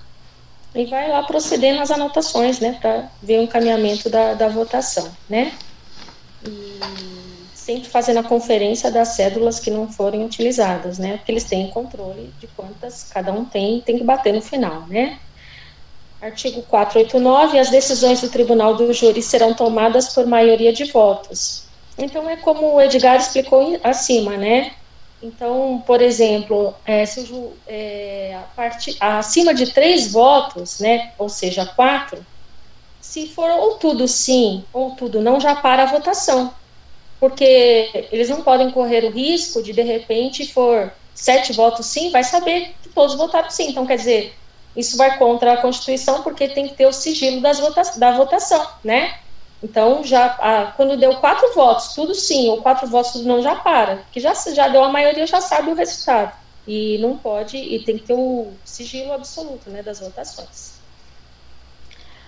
[0.73, 5.53] e vai lá procedendo as anotações, né, para ver o encaminhamento da, da votação, né,
[6.47, 7.16] e
[7.67, 12.33] sempre fazendo a conferência das cédulas que não forem utilizadas, né, porque eles têm controle
[12.39, 15.19] de quantas cada um tem, tem que bater no final, né.
[16.23, 21.64] Artigo 489, as decisões do tribunal do júri serão tomadas por maioria de votos.
[21.99, 24.71] Então, é como o Edgar explicou acima, né,
[25.21, 28.39] então, por exemplo, é, se o, é,
[29.01, 32.25] a acima de três votos, né, ou seja, quatro,
[33.01, 36.55] se for ou tudo sim ou tudo não, já para a votação.
[37.19, 42.23] Porque eles não podem correr o risco de, de repente, for sete votos sim, vai
[42.23, 43.71] saber que todos votaram sim.
[43.71, 44.35] Então, quer dizer,
[44.77, 48.67] isso vai contra a Constituição, porque tem que ter o sigilo das vota da votação,
[48.85, 49.14] né?
[49.62, 53.57] Então, já a, quando deu quatro votos, tudo sim, ou quatro votos, tudo não, já
[53.57, 54.05] para.
[54.12, 56.37] Que já, já deu a maioria, já sabe o resultado.
[56.67, 60.77] E não pode, e tem que ter o sigilo absoluto né, das votações.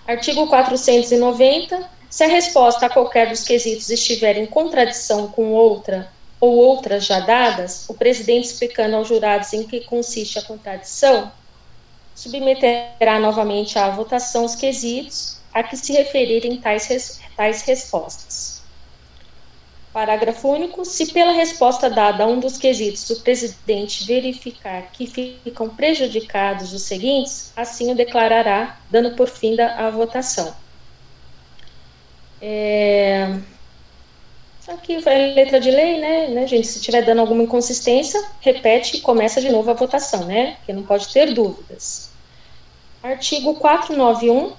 [0.07, 1.98] Artigo 490.
[2.11, 7.21] Se a resposta a qualquer dos quesitos estiver em contradição com outra ou outras já
[7.21, 11.31] dadas, o presidente explicando aos jurados em que consiste a contradição,
[12.15, 18.63] submeterá novamente à votação os quesitos a que se referirem tais, tais respostas.
[19.93, 20.85] Parágrafo único.
[20.85, 26.83] Se pela resposta dada a um dos quesitos o presidente verificar que ficam prejudicados os
[26.83, 30.55] seguintes, assim o declarará, dando por fim a votação.
[32.41, 33.39] É...
[34.69, 36.67] Aqui vai letra de lei, né, né, gente?
[36.67, 40.57] Se tiver dando alguma inconsistência, repete e começa de novo a votação, né?
[40.57, 42.11] Porque não pode ter dúvidas.
[43.03, 44.53] Artigo 491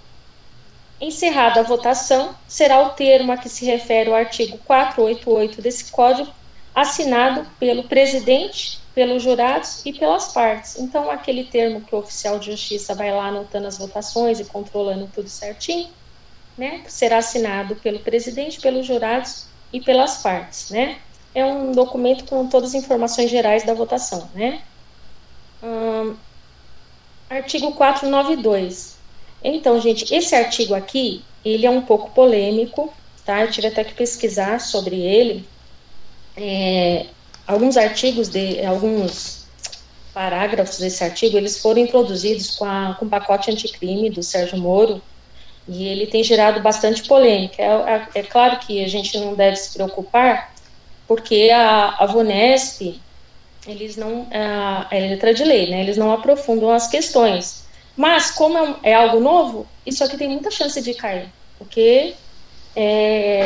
[1.01, 6.30] Encerrada a votação, será o termo a que se refere o artigo 488 desse Código
[6.75, 10.77] assinado pelo presidente, pelos jurados e pelas partes.
[10.77, 15.09] Então, aquele termo que o oficial de justiça vai lá anotando as votações e controlando
[15.13, 15.89] tudo certinho,
[16.60, 20.97] né, será assinado pelo presidente, pelos jurados e pelas partes, né?
[21.34, 24.62] É um documento com todas as informações gerais da votação, né?
[25.64, 26.16] Hum,
[27.30, 28.97] artigo 492.
[29.41, 32.93] Então, gente, esse artigo aqui, ele é um pouco polêmico,
[33.24, 33.41] tá?
[33.41, 35.47] Eu tive até que pesquisar sobre ele.
[36.36, 37.05] É,
[37.47, 39.47] alguns artigos, de, alguns
[40.14, 42.66] parágrafos desse artigo, eles foram introduzidos com,
[42.99, 45.01] com o pacote anticrime do Sérgio Moro,
[45.68, 47.62] e ele tem gerado bastante polêmica.
[47.62, 50.53] É, é, é claro que a gente não deve se preocupar,
[51.07, 52.99] porque a, a Vonesp,
[53.68, 57.68] eles não, a, a letra de lei, né, eles não aprofundam as questões.
[57.95, 62.14] Mas, como é, é, algo novo, isso aqui tem muita chance de cair, porque
[62.76, 63.41] é,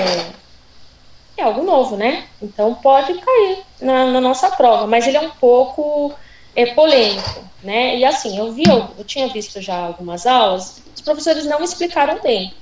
[1.35, 2.25] é algo novo, né?
[2.41, 6.13] Então pode cair na, na, nossa prova, mas ele é um pouco
[6.55, 7.97] é, polêmico, né?
[7.97, 12.19] E assim, eu vi, eu, eu tinha visto já algumas aulas, os professores não explicaram
[12.21, 12.53] bem.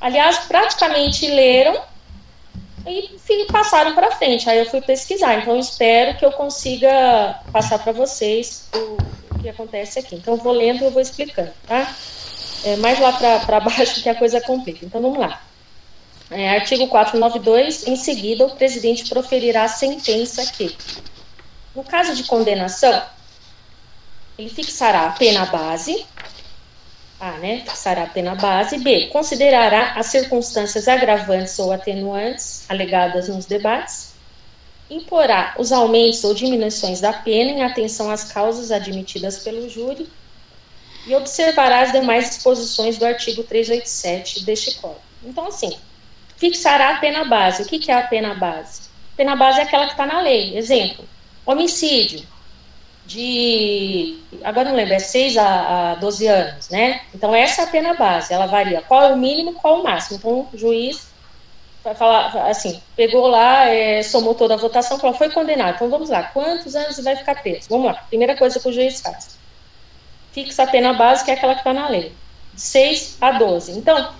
[0.00, 1.80] Aliás, praticamente leram
[2.86, 4.48] e passaram para frente.
[4.48, 5.38] Aí eu fui pesquisar.
[5.38, 10.16] Então, espero que eu consiga passar para vocês o, que acontece aqui.
[10.16, 11.94] Então, vou lendo e vou explicando, tá?
[12.64, 14.84] É mais lá para baixo que a coisa complica.
[14.84, 15.40] Então, vamos lá.
[16.30, 20.74] É, artigo 492, em seguida, o presidente proferirá a sentença que,
[21.74, 23.02] no caso de condenação,
[24.38, 26.04] ele fixará a pena base,
[27.20, 33.46] A, né, fixará a pena base, B, considerará as circunstâncias agravantes ou atenuantes alegadas nos
[33.46, 34.12] debates,
[34.90, 40.08] imporá os aumentos ou diminuições da pena em atenção às causas admitidas pelo júri
[41.06, 45.00] e observará as demais disposições do artigo 387 deste Código.
[45.24, 45.76] Então, assim,
[46.36, 47.62] fixará a pena base.
[47.62, 48.82] O que, é a pena base?
[49.14, 50.56] A pena base é aquela que está na lei.
[50.56, 51.04] Exemplo,
[51.46, 52.26] homicídio.
[53.06, 54.18] de.
[54.44, 57.02] Agora não lembro, é 6 a, a 12 anos, né?
[57.14, 58.82] Então, essa é a pena base, ela varia.
[58.82, 60.18] Qual é o mínimo, qual é o máximo.
[60.18, 61.08] Então, o juiz
[61.82, 65.74] vai falar assim: pegou lá, é, somou toda a votação, falou, foi condenado.
[65.76, 67.68] Então, vamos lá, quantos anos vai ficar preso?
[67.68, 69.36] Vamos lá, primeira coisa que o juiz faz:
[70.32, 72.12] fixa a pena base, que é aquela que está na lei,
[72.54, 73.72] de 6 a 12.
[73.72, 74.14] Então,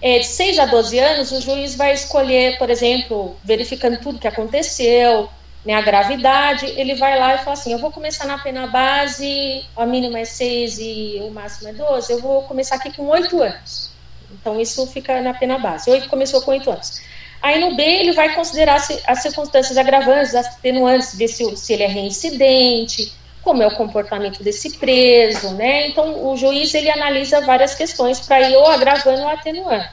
[0.00, 4.28] é, de 6 a 12 anos, o juiz vai escolher, por exemplo, verificando tudo que
[4.28, 5.28] aconteceu
[5.64, 9.64] né, a gravidade, ele vai lá e fala assim: eu vou começar na pena base,
[9.76, 13.40] a mínima é 6 e o máximo é 12, eu vou começar aqui com 8
[13.40, 13.92] anos.
[14.30, 15.90] Então, isso fica na pena base.
[15.90, 17.00] 8 começou com 8 anos.
[17.40, 21.88] Aí no B, ele vai considerar as circunstâncias agravantes, atenuantes, ver se, se ele é
[21.88, 25.88] reincidente, como é o comportamento desse preso, né?
[25.88, 29.88] Então, o juiz ele analisa várias questões para ir ou agravando ou atenuando.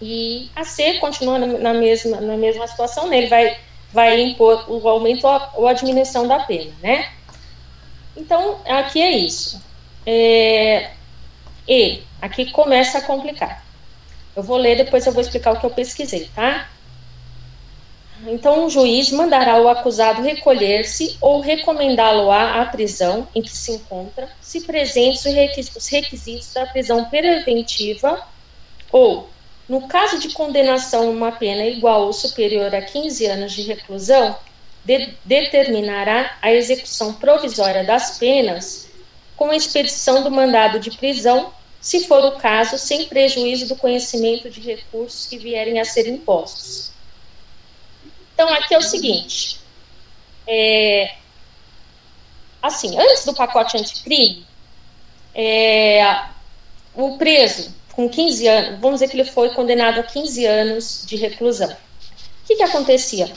[0.00, 3.18] E a C continua na mesma, na mesma situação, né?
[3.18, 3.56] Ele vai
[3.92, 7.10] vai impor o aumento ou a diminuição da pena, né?
[8.16, 9.62] Então, aqui é isso.
[10.04, 10.90] É,
[11.68, 13.64] e, aqui começa a complicar.
[14.34, 16.68] Eu vou ler, depois eu vou explicar o que eu pesquisei, tá?
[18.26, 24.28] Então, o juiz mandará o acusado recolher-se ou recomendá-lo-á à prisão em que se encontra,
[24.40, 25.24] se presentes
[25.76, 28.26] os requisitos da prisão preventiva
[28.90, 29.28] ou
[29.68, 34.36] no caso de condenação a uma pena igual ou superior a 15 anos de reclusão,
[34.84, 38.88] de, determinará a execução provisória das penas
[39.36, 44.48] com a expedição do mandado de prisão, se for o caso, sem prejuízo do conhecimento
[44.48, 46.92] de recursos que vierem a ser impostos.
[48.32, 49.60] Então, aqui é o seguinte:
[50.46, 51.14] é,
[52.62, 54.46] assim, antes do pacote anticrime,
[55.34, 56.24] é,
[56.94, 61.16] o preso com 15 anos, vamos dizer que ele foi condenado a 15 anos de
[61.16, 61.70] reclusão.
[61.70, 63.32] O que, que acontecia?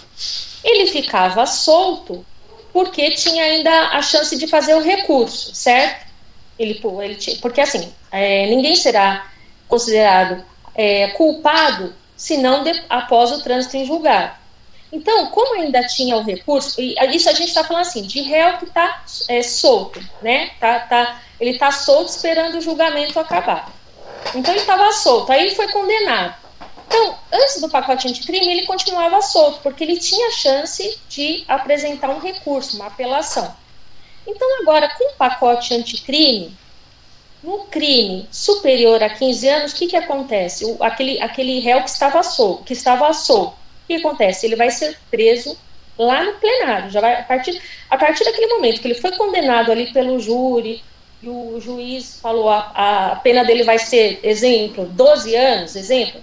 [0.62, 2.26] Ele ficava solto
[2.74, 6.05] porque tinha ainda a chance de fazer o recurso, certo?
[6.60, 9.32] Ele, ele porque assim, é, ninguém será
[9.68, 10.43] considerado
[10.76, 14.38] é, culpado se não após o trânsito em julgado.
[14.91, 18.57] Então, como ainda tinha o recurso, e isso a gente está falando assim, de réu
[18.57, 20.51] que está é, solto, né?
[20.60, 23.78] Tá, tá, ele está solto esperando o julgamento acabar.
[24.36, 26.36] Então ele estava solto, aí ele foi condenado.
[26.88, 32.20] Então, antes do pacote anticrime, ele continuava solto, porque ele tinha chance de apresentar um
[32.20, 33.55] recurso, uma apelação.
[34.26, 36.57] Então, agora, com o pacote anticrime,
[37.43, 40.65] no crime superior a 15 anos, o que, que acontece?
[40.65, 44.45] O, aquele, aquele réu que estava solto, que estava solto, o que acontece?
[44.45, 45.57] Ele vai ser preso
[45.97, 46.89] lá no plenário.
[46.89, 50.84] Já vai, a, partir, a partir daquele momento que ele foi condenado ali pelo júri,
[51.22, 56.22] e o juiz falou a, a pena dele vai ser, exemplo, 12 anos, exemplo,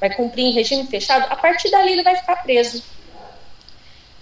[0.00, 2.82] vai cumprir em regime fechado, a partir dali ele vai ficar preso.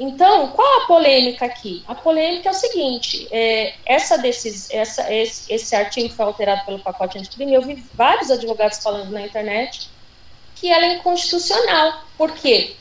[0.00, 1.82] Então, qual a polêmica aqui?
[1.86, 6.78] A polêmica é o seguinte: é, essa desses, essa, esse, esse artigo foi alterado pelo
[6.78, 7.54] pacote anticrime.
[7.54, 9.90] Eu vi vários advogados falando na internet
[10.54, 12.04] que ela é inconstitucional.
[12.16, 12.76] Por quê?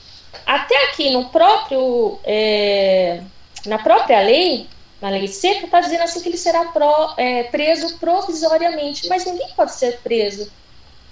[0.45, 3.21] Até aqui no próprio, é,
[3.65, 4.67] na própria lei,
[5.01, 9.49] na lei seca, está dizendo assim que ele será pro, é, preso provisoriamente, mas ninguém
[9.55, 10.51] pode ser preso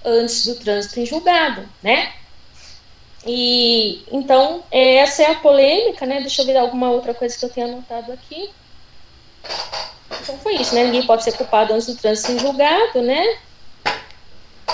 [0.03, 2.13] antes do trânsito em julgado, né?
[3.25, 6.21] E então essa é a polêmica, né?
[6.21, 8.49] Deixa eu ver alguma outra coisa que eu tenha anotado aqui.
[10.21, 10.85] Então foi isso, né?
[10.85, 13.37] Ninguém pode ser culpado antes do trânsito em julgado, né?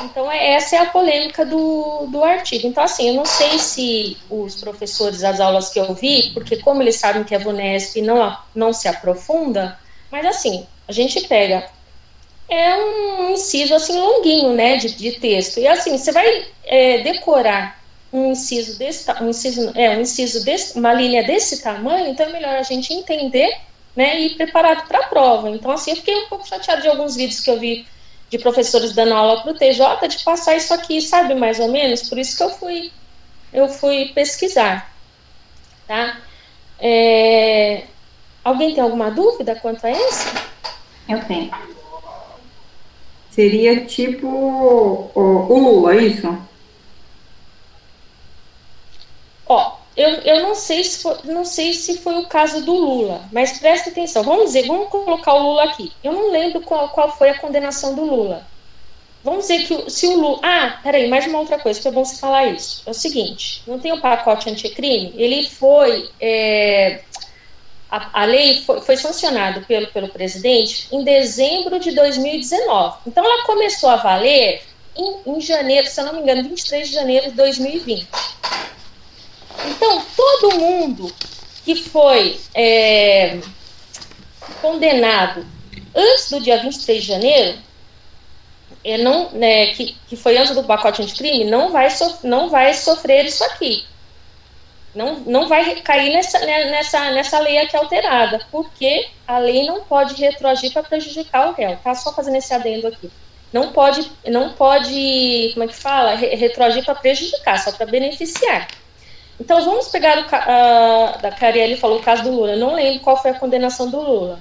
[0.03, 2.67] Então, é, essa é a polêmica do, do artigo.
[2.67, 6.81] Então, assim, eu não sei se os professores das aulas que eu vi, porque como
[6.81, 9.77] eles sabem que a VUNESP não, não se aprofunda,
[10.09, 11.69] mas assim, a gente pega.
[12.49, 15.59] É um inciso assim longuinho, né, de, de texto.
[15.59, 17.79] E assim, você vai é, decorar
[18.11, 22.29] um inciso desse, um inciso, é, um inciso desse, uma linha desse tamanho, então é
[22.29, 23.55] melhor a gente entender,
[23.95, 25.49] né, e ir preparado para a prova.
[25.49, 27.85] Então, assim, eu fiquei um pouco chateada de alguns vídeos que eu vi
[28.31, 32.07] de professores dando aula para o TJ de passar isso aqui, sabe, mais ou menos?
[32.07, 32.89] Por isso que eu fui,
[33.51, 34.89] eu fui pesquisar,
[35.85, 36.17] tá?
[36.79, 37.83] É,
[38.41, 40.29] alguém tem alguma dúvida quanto a esse?
[41.09, 41.51] Eu tenho.
[43.29, 46.37] Seria tipo o, o Lula, é isso?
[49.45, 53.21] Ó, eu, eu não, sei se foi, não sei se foi o caso do Lula,
[53.31, 54.23] mas presta atenção.
[54.23, 55.91] Vamos dizer, vamos colocar o Lula aqui.
[56.03, 58.47] Eu não lembro qual, qual foi a condenação do Lula.
[59.23, 60.39] Vamos dizer que se o Lula.
[60.41, 62.81] Ah, peraí, mais uma outra coisa, que é bom você falar isso.
[62.85, 65.13] É o seguinte: não tem o pacote anticrime?
[65.15, 66.09] Ele foi.
[66.19, 67.01] É,
[67.89, 72.97] a, a, lei foi, foi sancionada pelo, pelo presidente em dezembro de 2019.
[73.05, 74.63] Então ela começou a valer
[74.95, 78.07] em, em janeiro, se eu não me engano, 23 de janeiro de 2020.
[79.67, 81.13] Então, todo mundo
[81.63, 83.39] que foi é,
[84.61, 85.45] condenado
[85.95, 87.59] antes do dia 23 de janeiro,
[88.83, 92.73] é, não, né, que, que foi antes do pacote anticrime, não vai, so, não vai
[92.73, 93.85] sofrer isso aqui.
[94.93, 99.83] Não, não vai cair nessa, né, nessa, nessa lei aqui alterada, porque a lei não
[99.83, 101.77] pode retroagir para prejudicar o réu.
[101.77, 103.09] Tá só fazendo esse adendo aqui.
[103.53, 108.67] Não pode, não pode, como é que fala, retroagir para prejudicar, só para beneficiar.
[109.39, 112.51] Então vamos pegar o uh, da Carielli falou o caso do Lula.
[112.51, 114.39] Eu não lembro qual foi a condenação do Lula.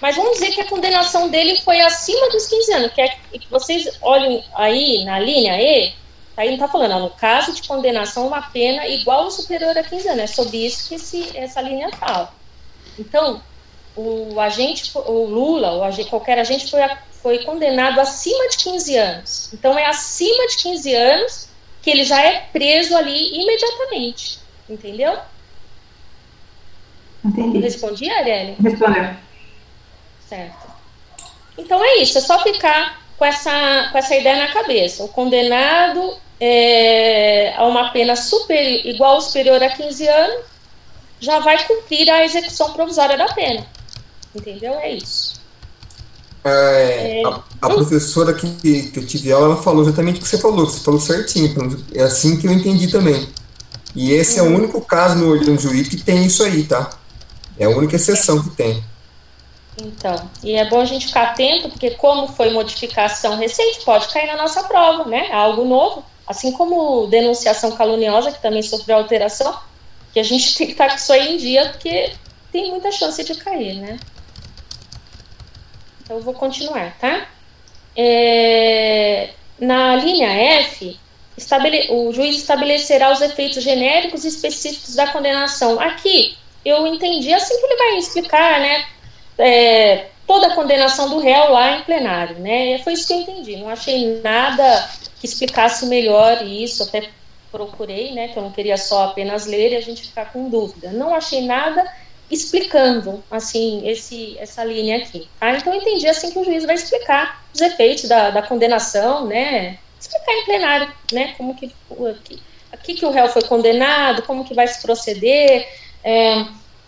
[0.00, 3.50] Mas vamos dizer que a condenação dele foi acima dos 15 anos, que é que
[3.50, 5.92] vocês olhem aí na linha E,
[6.36, 9.82] aí não está falando, ó, no caso de condenação, uma pena igual ou superior a
[9.82, 10.22] 15 anos.
[10.22, 12.32] É sobre isso que esse, essa linha fala.
[12.98, 13.42] Então,
[13.94, 16.80] o agente, o Lula, o agente, qualquer agente foi,
[17.22, 19.52] foi condenado acima de 15 anos.
[19.52, 21.49] Então, é acima de 15 anos
[21.82, 24.38] que ele já é preso ali imediatamente.
[24.68, 25.18] Entendeu?
[27.24, 27.58] Entendi.
[27.58, 28.56] Respondi, Arielle?
[28.60, 29.10] Respondeu.
[30.28, 30.70] Certo.
[31.58, 35.04] Então é isso, é só ficar com essa, com essa ideia na cabeça.
[35.04, 40.46] O condenado é, a uma pena super, igual ou superior a 15 anos
[41.20, 43.66] já vai cumprir a execução provisória da pena.
[44.34, 44.74] Entendeu?
[44.80, 45.39] É isso.
[46.42, 48.50] É, a, a, professora que,
[48.90, 52.02] que eu tive aula, ela falou exatamente o que você falou, você falou certinho, é
[52.02, 53.28] assim que eu entendi também.
[53.94, 54.46] E esse uhum.
[54.46, 54.58] é o uhum.
[54.58, 56.90] único caso no, no juiz que tem isso aí, tá?
[57.58, 58.82] É a única exceção que tem.
[59.78, 64.26] Então, e é bom a gente ficar atento, porque como foi modificação recente, pode cair
[64.26, 65.28] na nossa prova, né?
[65.28, 66.04] É algo novo.
[66.26, 69.58] Assim como denunciação caluniosa, que também sofreu alteração,
[70.12, 72.12] que a gente tem que estar com isso aí em dia, porque
[72.52, 73.98] tem muita chance de cair, né?
[76.10, 77.28] Então, eu vou continuar, tá?
[77.96, 79.30] É,
[79.60, 80.28] na linha
[80.62, 80.98] F,
[81.36, 85.78] estabele, o juiz estabelecerá os efeitos genéricos e específicos da condenação.
[85.78, 88.84] Aqui, eu entendi assim que ele vai explicar, né?
[89.38, 92.78] é, toda a condenação do réu lá em plenário, né?
[92.80, 93.56] Foi isso que eu entendi.
[93.56, 94.90] Não achei nada
[95.20, 97.08] que explicasse melhor isso, até
[97.52, 98.26] procurei, né?
[98.26, 100.90] Que eu não queria só apenas ler e a gente ficar com dúvida.
[100.90, 101.84] Não achei nada
[102.30, 105.28] explicando assim esse essa linha aqui.
[105.38, 105.52] Tá?
[105.52, 109.78] Então eu entendi assim que o juiz vai explicar os efeitos da, da condenação, né?
[109.98, 111.34] Explicar em plenário, né?
[111.36, 111.74] Como que
[112.10, 115.68] aqui, aqui que o réu foi condenado, como que vai se proceder.
[116.02, 116.46] É,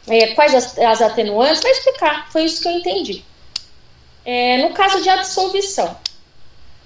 [0.08, 2.30] é, quais as, as, atenuantes, vai explicar.
[2.30, 3.24] Foi isso que eu entendi.
[4.24, 5.96] É, no caso de absolvição,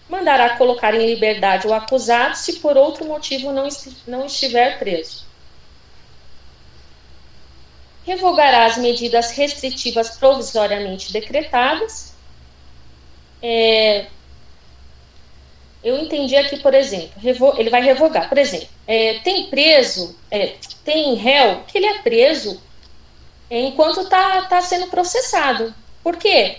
[0.09, 3.69] mandará colocar em liberdade o acusado se por outro motivo não,
[4.07, 5.26] não estiver preso.
[8.07, 12.15] Revogará as medidas restritivas provisoriamente decretadas.
[13.43, 14.07] É,
[15.83, 17.13] eu entendi aqui, por exemplo,
[17.59, 18.29] ele vai revogar.
[18.29, 20.55] Por exemplo, é, tem preso, é,
[20.85, 22.61] tem réu que ele é preso
[23.51, 25.75] enquanto está tá sendo processado.
[26.03, 26.59] Por quê?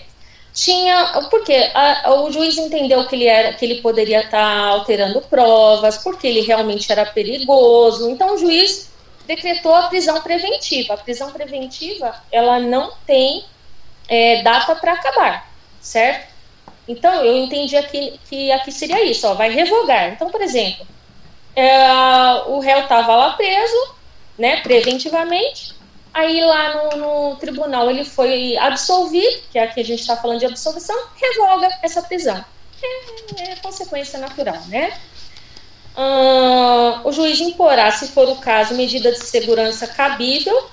[0.52, 5.20] Tinha, porque a, o juiz entendeu que ele era, que ele poderia estar tá alterando
[5.22, 8.10] provas, porque ele realmente era perigoso.
[8.10, 8.90] Então o juiz
[9.28, 10.94] decretou a prisão preventiva.
[10.94, 13.44] A prisão preventiva ela não tem
[14.08, 15.48] é, data para acabar,
[15.80, 16.32] certo?
[16.88, 20.08] Então eu entendi aqui que aqui seria isso, ó, vai revogar.
[20.08, 20.86] Então, por exemplo,
[21.54, 21.78] é,
[22.46, 23.94] o réu estava lá preso,
[24.38, 25.76] né, preventivamente,
[26.14, 30.40] Aí lá no, no, tribunal ele foi absolvido, que é aqui a gente está falando
[30.40, 32.44] de absolvição, revoga essa prisão.
[32.82, 34.98] É, é consequência natural, né?
[35.96, 40.68] O juiz imporá, se for o caso, medida de segurança cabível.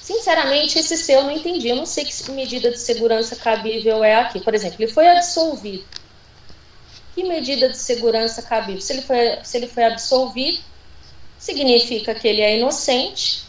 [0.00, 1.68] Sinceramente, esse seu eu não entendi.
[1.68, 4.40] Eu não sei que medida de segurança cabível é aqui.
[4.40, 5.84] Por exemplo, ele foi absolvido.
[7.14, 8.80] Que medida de segurança cabível?
[8.80, 10.60] Se ele foi, se ele foi absolvido,
[11.38, 13.42] significa que ele é inocente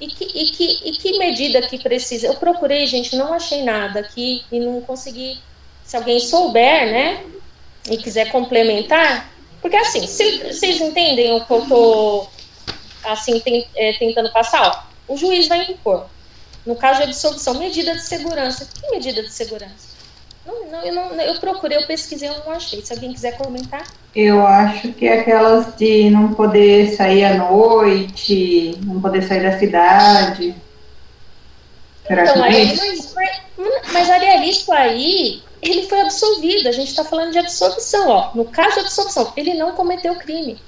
[0.00, 2.28] e que, e, que, e que medida que precisa?
[2.28, 5.38] Eu procurei, gente, não achei nada aqui e não consegui.
[5.84, 7.24] Se alguém souber, né,
[7.90, 12.26] e quiser complementar, porque assim, vocês entendem o que eu tô
[13.04, 14.88] assim tem, é, tentando passar?
[15.08, 16.06] Ó, o juiz vai impor,
[16.64, 18.68] no caso de absolvição, medida de segurança.
[18.72, 19.88] Que medida de segurança?
[20.46, 22.80] Não, não, eu, não, eu procurei, eu pesquisei, eu não achei.
[22.80, 23.86] Se alguém quiser comentar.
[24.14, 29.58] Eu acho que é aquelas de não poder sair à noite, não poder sair da
[29.58, 30.54] cidade.
[32.06, 36.68] Será então, que é aí, mas, mas, mas isso aí, ele foi absolvido.
[36.68, 38.30] A gente está falando de absolvição, ó.
[38.34, 40.58] No caso de absolvição, ele não cometeu crime.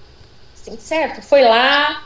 [0.78, 1.22] Certo?
[1.22, 2.04] Foi lá,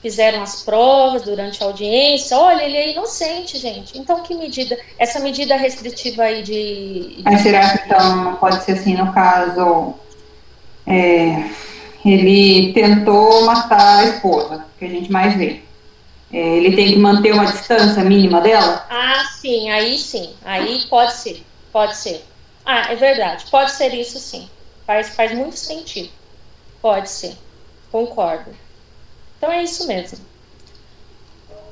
[0.00, 2.36] fizeram as provas durante a audiência.
[2.36, 3.96] Olha, ele é inocente, gente.
[3.96, 4.76] Então, que medida?
[4.98, 7.16] Essa medida restritiva aí de.
[7.16, 7.22] de...
[7.22, 9.94] Mas será que então pode ser assim no caso?
[10.86, 11.44] É,
[12.04, 15.60] ele tentou matar a esposa, que a gente mais vê.
[16.32, 18.84] é, ele tem que manter uma distância mínima dela?
[18.90, 20.30] Ah, sim, aí sim.
[20.44, 22.24] Aí pode ser, pode ser.
[22.64, 24.48] Ah, é verdade, pode ser isso sim.
[24.86, 26.10] Faz, faz muito sentido.
[26.80, 27.36] Pode ser,
[27.90, 28.54] concordo.
[29.36, 30.18] Então é isso mesmo.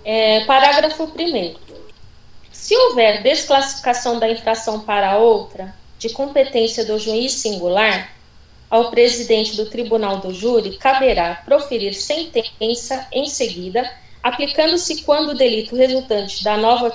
[0.05, 1.57] É, parágrafo 1.
[2.51, 8.13] Se houver desclassificação da infração para outra, de competência do juiz singular,
[8.71, 13.91] ao presidente do tribunal do júri caberá proferir sentença em seguida
[14.23, 16.93] aplicando-se quando o delito resultante da nova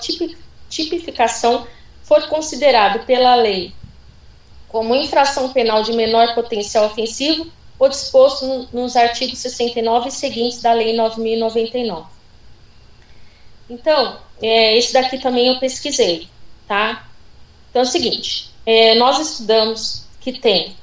[0.69, 1.67] tipificação
[2.05, 3.73] for considerado pela lei
[4.69, 10.61] como infração penal de menor potencial ofensivo ou disposto no, nos artigos 69 e seguintes
[10.61, 12.05] da Lei 9.099.
[13.69, 16.27] Então, é, esse daqui também eu pesquisei,
[16.67, 17.07] tá?
[17.69, 20.75] Então é o seguinte, é, nós estudamos que tem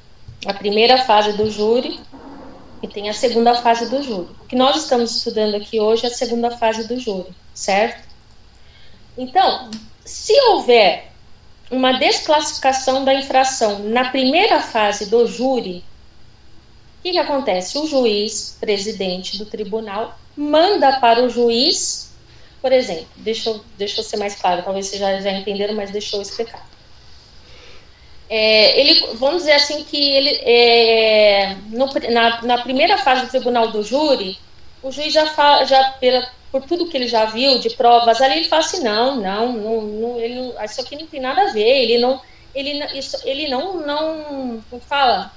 [0.45, 1.99] a primeira fase do júri,
[2.83, 4.29] e tem a segunda fase do júri.
[4.41, 8.05] O que nós estamos estudando aqui hoje é a segunda fase do júri, certo?
[9.17, 9.71] Então,
[10.03, 11.12] se houver
[11.73, 15.83] uma desclassificação da infração na primeira fase do júri,
[16.99, 17.77] o que, que acontece?
[17.77, 22.13] O juiz, presidente do tribunal, manda para o juiz,
[22.61, 25.91] por exemplo, deixa eu, deixa eu ser mais claro, talvez vocês já, já entenderam, mas
[25.91, 26.65] deixa eu explicar
[28.35, 33.67] é, ele, vamos dizer assim que ele é, no, na, na, primeira fase do tribunal
[33.69, 34.39] do júri,
[34.81, 38.37] o juiz já fala, já pela, por tudo que ele já viu de provas ali,
[38.37, 41.51] ele fala assim, não, não, não, não ele não, isso aqui não tem nada a
[41.51, 42.21] ver, ele não,
[42.53, 45.33] ele, isso, ele não, não, não fala,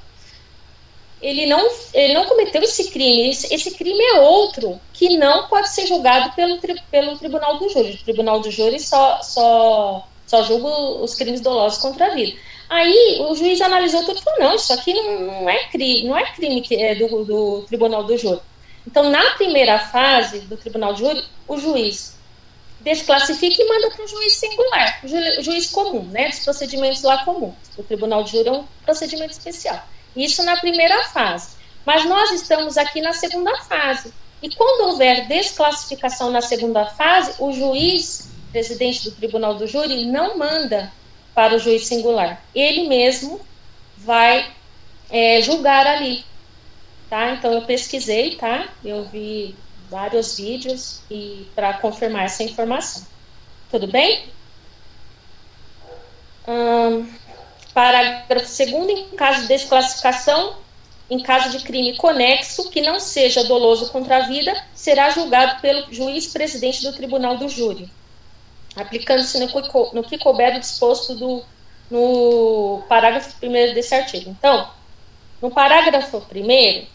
[1.22, 5.70] ele não, ele não cometeu esse crime, esse, esse, crime é outro, que não pode
[5.70, 6.58] ser julgado pelo,
[6.90, 10.68] pelo tribunal do júri, o tribunal do júri só, só, só julga
[11.02, 12.36] os crimes dolosos contra a vida.
[12.68, 16.18] Aí o juiz analisou tudo e falou: não, isso aqui não, não é crime, não
[16.18, 18.40] é crime é do, do tribunal do júri.
[18.86, 22.16] Então, na primeira fase do tribunal do júri, o juiz
[22.80, 25.00] desclassifica e manda para o juiz singular,
[25.40, 27.54] juiz comum, né, dos procedimentos lá comuns.
[27.76, 29.82] O tribunal de júri é um procedimento especial.
[30.14, 31.56] Isso na primeira fase.
[31.84, 34.12] Mas nós estamos aqui na segunda fase.
[34.42, 40.38] E quando houver desclassificação na segunda fase, o juiz, presidente do tribunal do júri, não
[40.38, 40.92] manda
[41.34, 42.42] para o juiz singular.
[42.54, 43.40] Ele mesmo
[43.96, 44.52] vai
[45.10, 46.24] é, julgar ali,
[47.08, 47.32] tá?
[47.32, 48.68] Então eu pesquisei, tá?
[48.84, 49.54] Eu vi
[49.90, 53.06] vários vídeos e para confirmar essa informação.
[53.70, 54.24] Tudo bem?
[57.74, 60.56] Parágrafo segundo, em caso de desclassificação,
[61.10, 65.92] em caso de crime conexo que não seja doloso contra a vida, será julgado pelo
[65.92, 67.90] juiz presidente do tribunal do júri
[68.76, 69.46] aplicando-se no,
[69.94, 71.42] no, que couber do disposto do,
[71.90, 74.30] no parágrafo 1 desse artigo.
[74.30, 74.70] Então,
[75.40, 76.86] no parágrafo 1,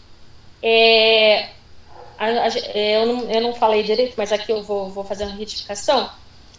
[0.62, 1.48] é,
[2.18, 6.08] é, eu, não, eu não falei direito, mas aqui eu vou, vou fazer uma retificação.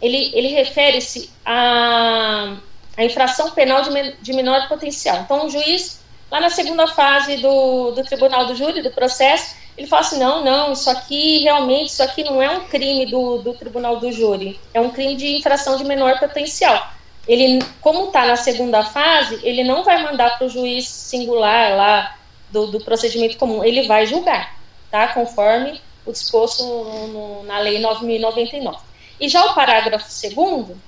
[0.00, 2.56] Ele, ele refere-se à,
[2.96, 5.20] à infração penal de, de menor potencial.
[5.22, 9.86] Então, o juiz, lá na segunda fase do, do tribunal do júri, do processo, ele
[9.86, 13.54] fala assim: não, não, isso aqui realmente, isso aqui não é um crime do, do
[13.54, 16.90] tribunal do júri, é um crime de infração de menor potencial.
[17.26, 22.16] Ele, como está na segunda fase, ele não vai mandar para o juiz singular lá
[22.54, 24.56] do, do, procedimento comum, ele vai julgar,
[24.90, 25.08] tá?
[25.08, 28.78] Conforme o disposto no, no, na Lei 9.099.
[29.20, 30.80] E já o parágrafo segundo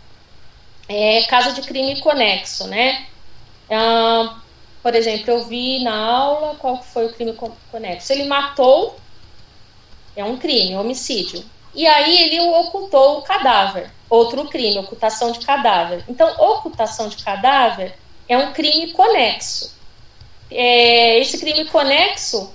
[0.88, 3.06] é caso de crime conexo, né?
[3.68, 4.38] Ah,
[4.80, 7.36] por exemplo, eu vi na aula qual foi o crime
[7.72, 8.12] conexo.
[8.12, 8.96] Ele matou,
[10.14, 11.44] é um crime, homicídio.
[11.74, 16.04] E aí ele ocultou o cadáver, outro crime, ocultação de cadáver.
[16.08, 17.98] Então, ocultação de cadáver
[18.28, 19.75] é um crime conexo.
[20.50, 22.52] É, esse crime conexo,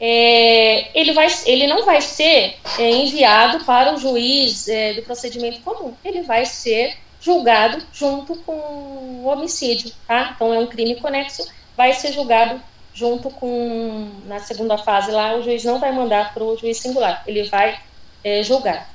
[0.00, 5.60] é, ele, vai, ele não vai ser é, enviado para o juiz é, do procedimento
[5.60, 5.94] comum.
[6.04, 10.32] Ele vai ser julgado junto com o homicídio, tá?
[10.34, 12.60] Então é um crime conexo, vai ser julgado
[12.92, 17.22] junto com na segunda fase lá, o juiz não vai mandar para o juiz singular,
[17.26, 17.78] ele vai
[18.24, 18.90] é, julgar.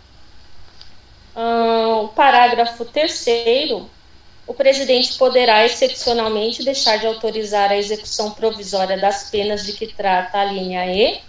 [1.33, 3.89] O parágrafo terceiro,
[4.47, 10.39] o presidente poderá excepcionalmente deixar de autorizar a execução provisória das penas de que trata
[10.39, 11.19] a linha E,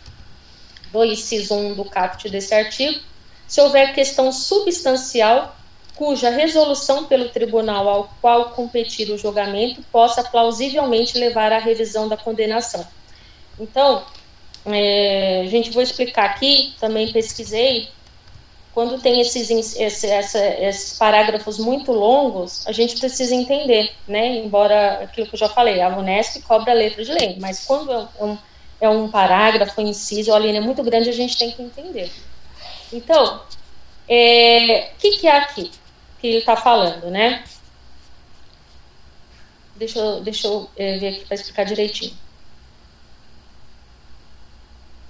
[0.93, 3.01] do inciso 1 do caput desse artigo,
[3.47, 5.57] se houver questão substancial
[5.97, 12.17] cuja resolução pelo tribunal ao qual competir o julgamento possa plausivelmente levar à revisão da
[12.17, 12.87] condenação.
[13.59, 14.05] Então,
[14.65, 17.89] é, gente, vou explicar aqui, também pesquisei,
[18.75, 24.37] quando tem esses, esse, essa, esses parágrafos muito longos, a gente precisa entender, né?
[24.37, 27.93] Embora aquilo que eu já falei, a Unesp cobra a letra de lei, mas quando
[27.93, 28.39] é um,
[28.81, 32.11] é um parágrafo, um inciso, a linha é muito grande, a gente tem que entender.
[32.93, 33.41] Então, o
[34.09, 35.71] é, que, que é aqui
[36.21, 37.45] que ele está falando, né?
[39.77, 42.17] Deixa eu, deixa eu é, ver aqui para explicar direitinho.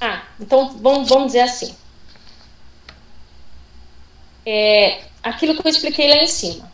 [0.01, 1.75] Ah, então vamos, vamos dizer assim.
[4.51, 6.73] É, aquilo que eu expliquei lá em cima.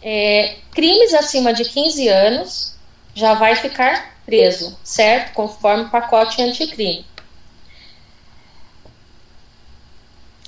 [0.00, 2.76] É, crimes acima de 15 anos
[3.16, 5.34] já vai ficar preso, certo?
[5.34, 7.04] Conforme o pacote anticrime.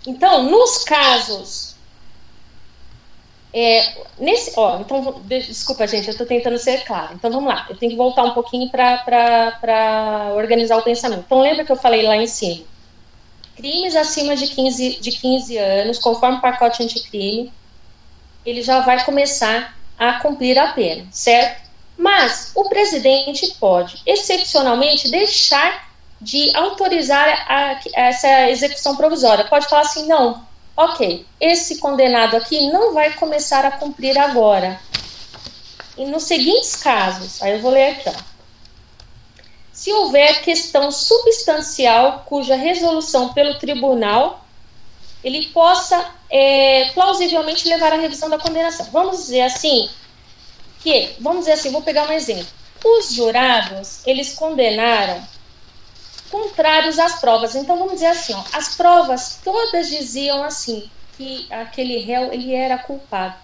[0.07, 1.74] Então, nos casos.
[3.52, 7.15] É, nesse, ó, então, desculpa, gente, eu estou tentando ser claro.
[7.15, 11.24] Então, vamos lá, eu tenho que voltar um pouquinho para organizar o pensamento.
[11.27, 12.65] Então, lembra que eu falei lá em cima?
[13.60, 17.52] Crimes acima de 15, de 15 anos, conforme o pacote anticrime,
[18.44, 21.68] ele já vai começar a cumprir a pena, certo?
[21.96, 29.44] Mas o presidente pode, excepcionalmente, deixar de autorizar a, essa execução provisória.
[29.44, 30.42] Pode falar assim: não,
[30.74, 34.80] ok, esse condenado aqui não vai começar a cumprir agora.
[35.98, 38.30] E nos seguintes casos, aí eu vou ler aqui, ó.
[39.81, 44.44] Se houver questão substancial cuja resolução pelo tribunal
[45.24, 48.85] ele possa é, plausivelmente levar à revisão da condenação.
[48.93, 49.89] Vamos dizer assim,
[50.81, 52.52] que, vamos dizer assim, vou pegar um exemplo.
[52.85, 55.27] Os jurados, eles condenaram
[56.31, 57.55] contrários às provas.
[57.55, 62.77] Então, vamos dizer assim, ó, as provas todas diziam assim, que aquele réu, ele era
[62.77, 63.35] culpado.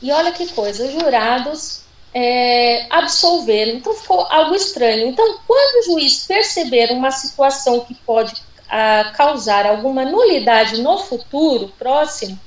[0.00, 1.85] E olha que coisa, os jurados
[2.18, 3.72] é, absolveram.
[3.72, 5.08] Então, ficou algo estranho.
[5.08, 11.70] Então, quando o juiz perceber uma situação que pode a, causar alguma nulidade no futuro
[11.78, 12.40] próximo,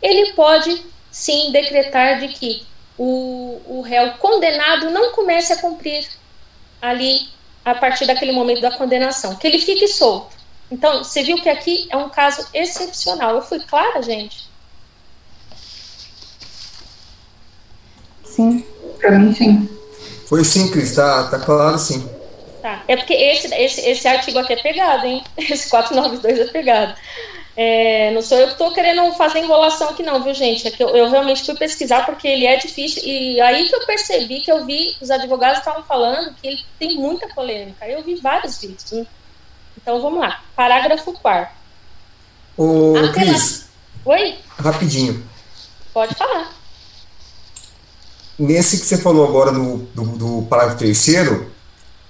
[0.00, 0.80] ele pode
[1.10, 2.64] sim decretar de que
[2.96, 6.08] o, o réu condenado não comece a cumprir
[6.80, 7.28] ali
[7.64, 10.36] a partir daquele momento da condenação, que ele fique solto.
[10.70, 13.34] Então, você viu que aqui é um caso excepcional.
[13.34, 14.48] Eu fui clara, gente?
[18.22, 18.64] Sim,
[18.98, 19.68] para mim sim.
[20.26, 22.08] Foi sim, Cris, tá, tá claro sim.
[22.60, 22.82] Tá.
[22.88, 25.22] É porque esse, esse, esse artigo aqui é pegado, hein?
[25.38, 26.94] Esse 492 é pegado.
[27.56, 30.68] É, não sou eu que estou querendo fazer enrolação aqui, não, viu, gente?
[30.68, 33.02] É que eu, eu, realmente fui pesquisar porque ele é difícil.
[33.04, 36.96] E aí que eu percebi que eu vi, os advogados estavam falando que ele tem
[36.96, 37.88] muita polêmica.
[37.88, 38.92] Eu vi vários vídeos.
[38.92, 39.06] Né?
[39.80, 40.42] Então vamos lá.
[40.54, 41.54] Parágrafo 4.
[42.58, 43.68] Ô, Cris.
[44.04, 44.38] Oi?
[44.58, 45.26] Rapidinho.
[45.94, 46.52] Pode falar.
[48.38, 51.54] Nesse que você falou agora no, do, do parágrafo terceiro,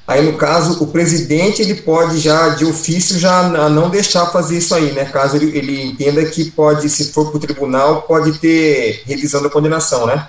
[0.07, 4.73] Aí, no caso, o presidente ele pode já, de ofício, já não deixar fazer isso
[4.73, 5.05] aí, né?
[5.07, 9.51] Caso ele, ele entenda que pode, se for para o tribunal, pode ter revisão da
[9.51, 10.29] condenação, né?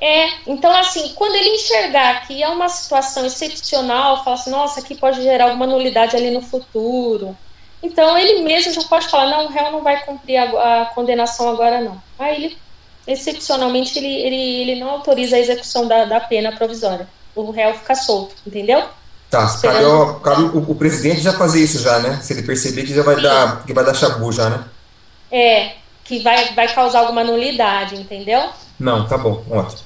[0.00, 4.94] É, então assim, quando ele enxergar que é uma situação excepcional, fala assim, nossa, aqui
[4.94, 7.36] pode gerar alguma nulidade ali no futuro.
[7.82, 11.48] Então ele mesmo já pode falar, não, o réu não vai cumprir a, a condenação
[11.48, 12.00] agora não.
[12.16, 12.58] Aí ele,
[13.08, 17.08] excepcionalmente, ele, ele, ele não autoriza a execução da, da pena provisória.
[17.34, 18.84] O réu fica solto, entendeu?
[19.30, 22.20] Tá, cabe, ao, cabe o, o, presidente já fazer isso já, né?
[22.22, 23.22] Se ele perceber que já vai Sim.
[23.22, 24.64] dar, que vai dar chabu já, né?
[25.30, 25.72] É,
[26.04, 28.48] que vai, vai causar alguma nulidade, entendeu?
[28.78, 29.82] Não, tá bom, ótimo.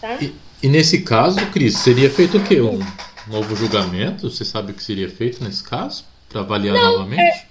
[0.00, 0.16] Tá?
[0.20, 2.60] E, e nesse caso, Cris, seria feito o quê?
[2.60, 2.80] Um
[3.26, 4.30] novo julgamento?
[4.30, 6.04] Você sabe o que seria feito nesse caso?
[6.28, 7.20] Para avaliar Não, novamente?
[7.20, 7.46] É...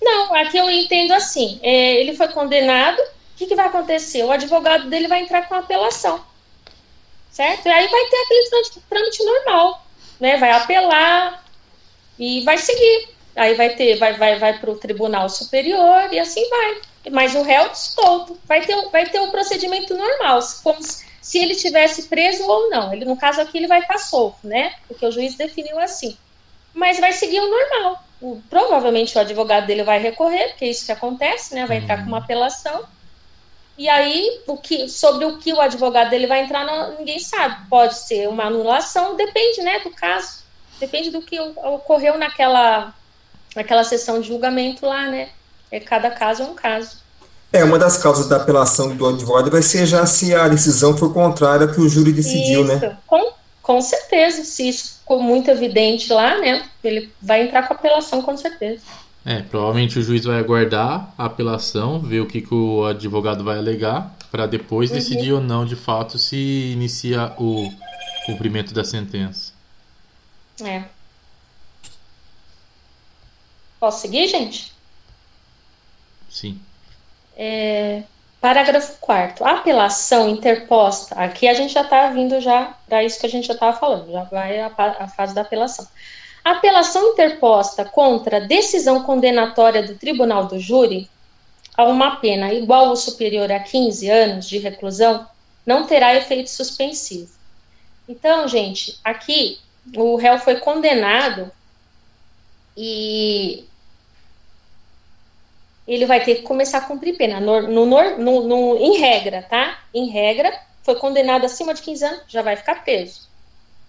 [0.00, 1.58] Não, aqui eu entendo assim.
[1.62, 2.98] É, ele foi condenado,
[3.34, 4.22] o que, que vai acontecer?
[4.22, 6.24] O advogado dele vai entrar com apelação.
[7.30, 7.66] Certo?
[7.66, 9.84] E aí vai ter aquele trâmite normal
[10.24, 11.44] né, vai apelar
[12.18, 13.08] e vai seguir.
[13.36, 16.80] Aí vai ter, vai, vai, vai para o Tribunal Superior e assim vai.
[17.10, 18.38] Mas o réu solto.
[18.44, 22.92] Vai ter, vai ter o um procedimento normal, como se ele tivesse preso ou não.
[22.92, 24.74] Ele, no caso aqui, ele vai estar solto, né?
[24.86, 26.16] Porque o juiz definiu assim.
[26.72, 28.02] Mas vai seguir o normal.
[28.20, 31.66] O, provavelmente o advogado dele vai recorrer, porque é isso que acontece, né?
[31.66, 32.84] Vai entrar com uma apelação.
[33.76, 37.68] E aí, o que, sobre o que o advogado dele vai entrar, não, ninguém sabe.
[37.68, 40.44] Pode ser uma anulação, depende, né, do caso.
[40.78, 42.94] Depende do que ocorreu naquela,
[43.54, 45.30] naquela sessão de julgamento lá, né?
[45.70, 46.98] É, cada caso é um caso.
[47.52, 51.12] É, uma das causas da apelação do advogado vai ser já se a decisão for
[51.12, 52.74] contrária ao que o júri decidiu, né?
[52.74, 52.98] isso, né?
[53.06, 53.32] Com,
[53.62, 54.44] com certeza.
[54.44, 56.64] Se isso ficou muito evidente lá, né?
[56.82, 58.82] Ele vai entrar com apelação, com certeza.
[59.26, 63.56] É, provavelmente o juiz vai aguardar a apelação, ver o que, que o advogado vai
[63.56, 64.96] alegar, para depois uhum.
[64.96, 67.72] decidir ou não, de fato, se inicia o
[68.26, 69.52] cumprimento da sentença.
[70.62, 70.84] É.
[73.80, 74.72] Posso seguir, gente?
[76.28, 76.60] Sim.
[77.36, 78.02] É,
[78.40, 83.26] parágrafo 4 A apelação interposta, aqui a gente já está vindo já para isso que
[83.26, 85.86] a gente já estava falando, já vai a, a fase da apelação.
[86.44, 91.08] Apelação interposta contra decisão condenatória do tribunal do júri
[91.74, 95.26] a uma pena igual ou superior a 15 anos de reclusão
[95.64, 97.32] não terá efeito suspensivo.
[98.06, 99.58] Então, gente, aqui
[99.96, 101.50] o réu foi condenado
[102.76, 103.64] e
[105.86, 107.86] ele vai ter que começar a cumprir pena, no, no,
[108.18, 109.82] no, no, em regra, tá?
[109.92, 110.52] Em regra,
[110.82, 113.28] foi condenado acima de 15 anos, já vai ficar preso,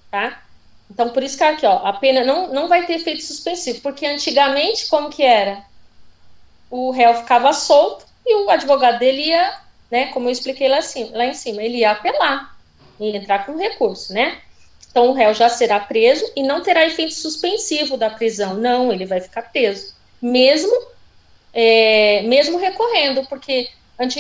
[0.10, 0.44] tá?
[0.90, 4.06] Então, por isso que aqui, ó, a pena não, não vai ter efeito suspensivo, porque
[4.06, 5.64] antigamente, como que era?
[6.70, 9.60] O réu ficava solto e o advogado dele ia,
[9.90, 12.56] né, como eu expliquei lá, assim, lá em cima, ele ia apelar,
[12.99, 14.41] ia entrar com recurso, né?
[14.95, 18.53] Então, o réu já será preso e não terá efeito suspensivo da prisão.
[18.53, 19.94] Não, ele vai ficar preso.
[20.22, 20.72] Mesmo,
[21.53, 23.68] é, mesmo recorrendo, porque,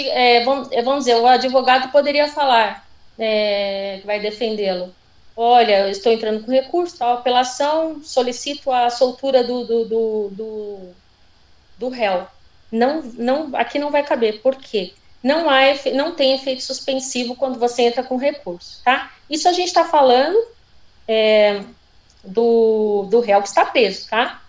[0.09, 2.85] é, vamos, é, dizer, o advogado poderia falar,
[3.17, 4.93] é, que vai defendê-lo.
[5.35, 10.79] Olha, eu estou entrando com recurso, tal, apelação, solicito a soltura do, do, do, do,
[11.77, 12.25] do réu.
[12.71, 14.41] Não, não, aqui não vai caber.
[14.41, 14.93] Por quê?
[15.21, 15.61] Não, há,
[15.93, 19.11] não tem efeito suspensivo quando você entra com recurso, tá?
[19.29, 20.37] Isso a gente está falando
[21.07, 21.63] é,
[22.23, 24.41] do, do réu que está preso, tá?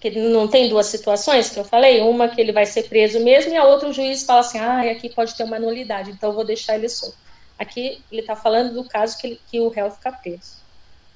[0.00, 3.52] Que não tem duas situações que eu falei, uma que ele vai ser preso mesmo
[3.52, 6.34] e a outra o juiz fala assim, ah, aqui pode ter uma nulidade, então eu
[6.34, 7.21] vou deixar ele solto.
[7.62, 10.56] Aqui ele está falando do caso que, ele, que o réu fica preso,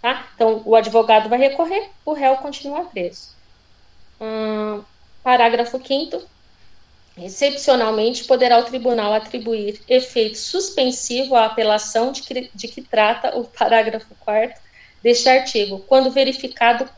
[0.00, 0.28] tá?
[0.34, 3.34] Então o advogado vai recorrer, o réu continua preso.
[4.20, 4.82] Hum,
[5.22, 6.22] parágrafo 5
[7.18, 13.44] Excepcionalmente, poderá o tribunal atribuir efeito suspensivo à apelação de que, de que trata o
[13.44, 14.60] parágrafo 4
[15.02, 16.88] deste artigo, quando verificado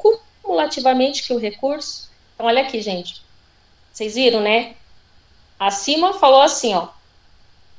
[0.42, 2.10] cumulativamente que o recurso.
[2.34, 3.22] Então, olha aqui, gente.
[3.92, 4.74] Vocês viram, né?
[5.58, 6.88] Acima falou assim, ó.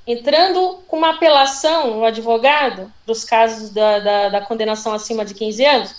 [0.09, 5.63] Entrando com uma apelação, o advogado, dos casos da, da, da condenação acima de 15
[5.63, 5.95] anos,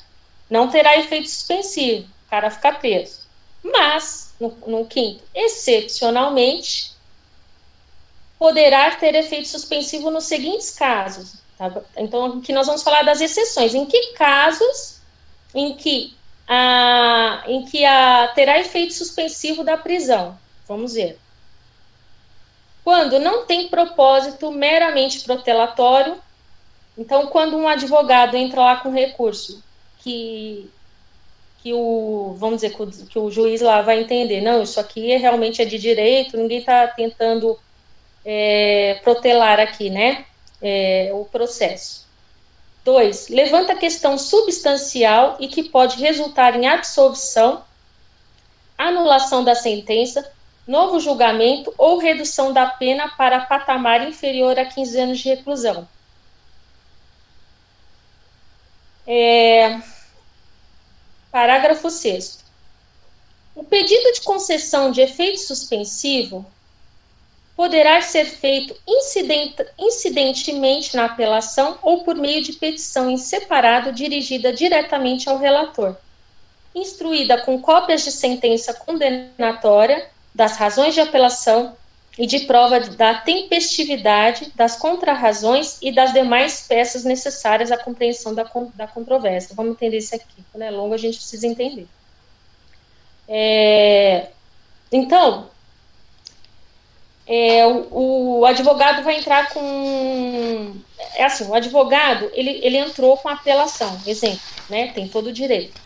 [0.50, 3.20] não terá efeito suspensivo, o cara fica preso.
[3.62, 6.90] Mas, no, no quinto, excepcionalmente,
[8.36, 11.34] poderá ter efeito suspensivo nos seguintes casos.
[11.56, 11.72] Tá?
[11.96, 13.76] Então, aqui nós vamos falar das exceções.
[13.76, 14.98] Em que casos
[15.54, 16.16] em que
[16.48, 20.36] a, em que a, terá efeito suspensivo da prisão?
[20.66, 21.16] Vamos ver.
[22.90, 26.16] Quando não tem propósito meramente protelatório,
[26.98, 29.62] então, quando um advogado entra lá com recurso
[30.00, 30.68] que
[31.62, 32.76] que o, vamos dizer,
[33.08, 36.58] que o, juiz lá vai entender, não, isso aqui é, realmente é de direito, ninguém
[36.58, 37.56] está tentando
[38.24, 40.24] é, protelar aqui, né,
[40.60, 42.08] é, o processo.
[42.84, 47.62] Dois, levanta questão substancial e que pode resultar em absolvição,
[48.76, 50.28] anulação da sentença,
[50.70, 55.88] novo julgamento ou redução da pena para patamar inferior a 15 anos de reclusão.
[59.04, 59.80] É,
[61.32, 62.44] Parágrafo 6.
[63.56, 66.46] O pedido de concessão de efeito suspensivo
[67.56, 74.52] poderá ser feito incident incidentemente na apelação ou por meio de petição em separado dirigida
[74.52, 75.96] diretamente ao relator,
[76.72, 81.76] instruída com cópias de sentença condenatória, das razões de apelação
[82.18, 88.44] e de prova da tempestividade, das contrarrazões e das demais peças necessárias à compreensão da,
[88.74, 89.54] da controvérsia.
[89.54, 90.44] Vamos entender isso aqui.
[90.52, 91.86] Quando é longo, a gente precisa entender.
[93.28, 94.26] É,
[94.90, 95.48] então,
[97.26, 100.74] é, o, o, advogado vai entrar com.
[101.14, 104.88] É assim, o advogado ele, ele entrou com apelação, exemplo, né?
[104.88, 105.80] Tem todo o direito.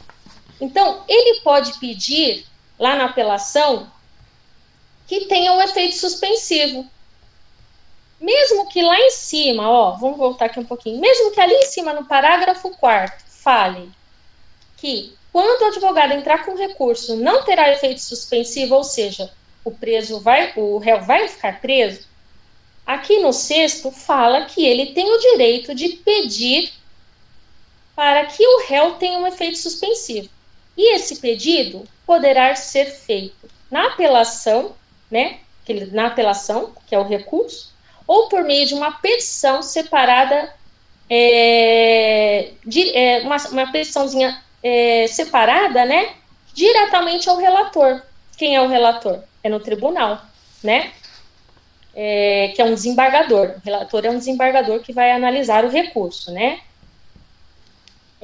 [0.59, 2.47] Então, ele pode pedir
[2.79, 3.87] lá na apelação
[5.07, 6.87] que tenha um efeito suspensivo.
[8.21, 11.67] Mesmo que lá em cima, ó, vamos voltar aqui um pouquinho, mesmo que ali em
[11.67, 13.91] cima, no parágrafo 4 fale
[14.77, 19.31] que quando o advogado entrar com recurso não terá efeito suspensivo, ou seja,
[19.65, 22.07] o preso vai, o réu vai ficar preso,
[22.87, 26.73] aqui no sexto fala que ele tem o direito de pedir
[27.97, 30.29] para que o réu tenha um efeito suspensivo.
[30.77, 34.75] E esse pedido poderá ser feito na apelação
[35.15, 35.37] né,
[35.93, 37.73] na apelação, que é o recurso,
[38.05, 40.53] ou por meio de uma petição separada,
[41.09, 46.15] é, de, é, uma, uma petiçãozinha é, separada, né,
[46.53, 48.03] diretamente ao relator.
[48.37, 49.21] Quem é o relator?
[49.45, 50.21] É no tribunal,
[50.65, 50.91] né,
[51.95, 53.55] é, que é um desembargador.
[53.57, 56.59] O relator é um desembargador que vai analisar o recurso, né,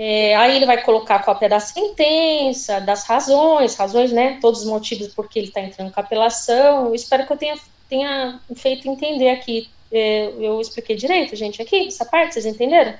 [0.03, 4.39] é, aí ele vai colocar a cópia da sentença, das razões, razões, né?
[4.41, 6.87] Todos os motivos por que ele está entrando com a apelação.
[6.87, 7.55] Eu espero que eu tenha,
[7.87, 9.69] tenha feito entender aqui.
[9.93, 12.95] É, eu expliquei direito, gente, aqui, essa parte, vocês entenderam?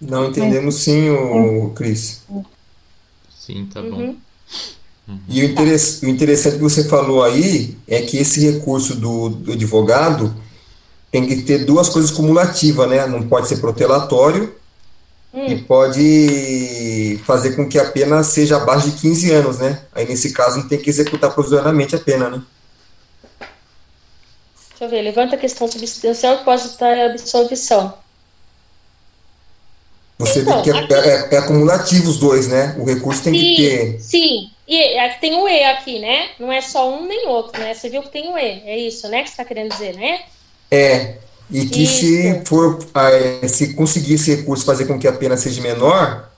[0.00, 2.26] Não, entendemos sim, o Cris.
[3.30, 4.16] Sim, tá bom.
[5.06, 5.20] Uhum.
[5.28, 9.52] E o, interess, o, interessante que você falou aí é que esse recurso do, do,
[9.52, 10.34] advogado
[11.12, 13.06] tem que ter duas coisas cumulativas, né?
[13.06, 14.60] Não pode ser protelatório
[15.32, 15.46] hum.
[15.46, 19.82] e pode fazer com que a pena seja abaixo de 15 anos, né?
[19.94, 22.42] Aí nesse caso não tem que executar provisoriamente a pena, né?
[24.70, 27.94] Deixa eu ver, levanta a questão substancial que pode estar absolvição.
[30.18, 30.94] Você então, vê que é, aqui...
[30.94, 32.76] é, é, acumulativo os dois, né?
[32.78, 34.00] O recurso tem sim, que ter.
[34.00, 36.30] Sim, e é, tem o E aqui, né?
[36.38, 37.74] Não é só um nem outro, né?
[37.74, 39.22] Você viu que tem o E, é isso, né?
[39.22, 40.20] Que você está querendo dizer, né?
[40.70, 41.16] É.
[41.52, 41.98] E que isso.
[41.98, 46.30] se for ah, se conseguir esse recurso fazer com que a pena seja menor,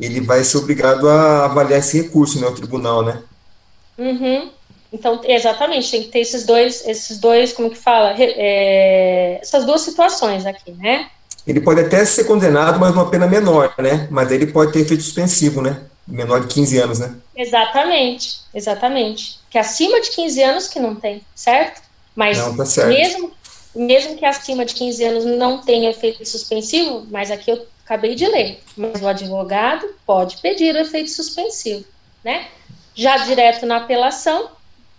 [0.00, 2.46] ele vai ser obrigado a avaliar esse recurso, né?
[2.46, 3.22] O tribunal, né?
[3.98, 4.50] Uhum.
[4.92, 8.14] Então, exatamente, tem que ter esses dois, esses dois, como que fala?
[8.16, 11.08] É, essas duas situações aqui, né?
[11.46, 14.08] Ele pode até ser condenado, mas uma pena menor, né?
[14.10, 15.82] Mas ele pode ter efeito suspensivo, né?
[16.06, 17.14] Menor de 15 anos, né?
[17.36, 19.40] Exatamente, exatamente.
[19.50, 21.82] Que acima de 15 anos que não tem, certo?
[22.14, 22.88] Mas não, tá certo.
[22.88, 23.32] Mesmo,
[23.74, 28.26] mesmo que acima de 15 anos não tenha efeito suspensivo, mas aqui eu acabei de
[28.26, 31.84] ler, mas o advogado pode pedir o efeito suspensivo,
[32.22, 32.48] né?
[32.94, 34.50] Já direto na apelação,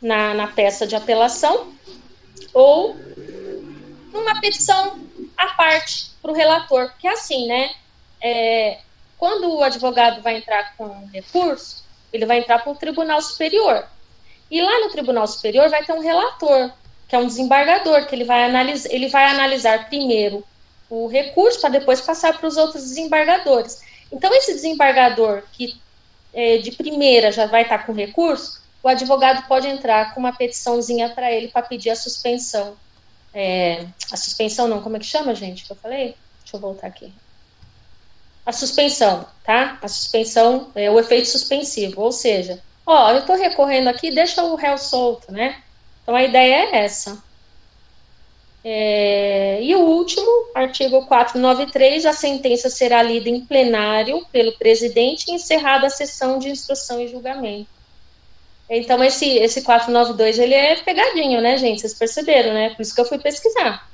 [0.01, 1.73] na, na peça de apelação,
[2.53, 2.95] ou
[4.11, 4.99] numa petição
[5.37, 7.71] à parte para o relator, porque é assim, né?
[8.21, 8.79] É,
[9.17, 13.87] quando o advogado vai entrar com recurso, ele vai entrar para o Tribunal Superior.
[14.49, 16.71] E lá no Tribunal Superior vai ter um relator,
[17.07, 20.43] que é um desembargador, que ele vai analisar, ele vai analisar primeiro
[20.89, 23.81] o recurso para depois passar para os outros desembargadores.
[24.11, 25.75] Então, esse desembargador que
[26.33, 31.09] é, de primeira já vai estar com recurso, o advogado pode entrar com uma petiçãozinha
[31.09, 32.77] para ele para pedir a suspensão
[33.35, 36.15] é, a suspensão não, como é que chama, gente, que eu falei?
[36.41, 37.13] Deixa eu voltar aqui.
[38.45, 39.77] A suspensão, tá?
[39.81, 44.55] A suspensão é o efeito suspensivo, ou seja, ó, eu estou recorrendo aqui, deixa o
[44.55, 45.61] réu solto, né?
[46.05, 47.21] Então a ideia é essa.
[48.63, 55.33] É, e o último, artigo 493, a sentença será lida em plenário pelo presidente e
[55.33, 57.67] encerrada a sessão de instrução e julgamento.
[58.69, 61.81] Então, esse, esse 492, ele é pegadinho, né, gente?
[61.81, 62.71] Vocês perceberam, né?
[62.71, 63.87] Por isso que eu fui pesquisar.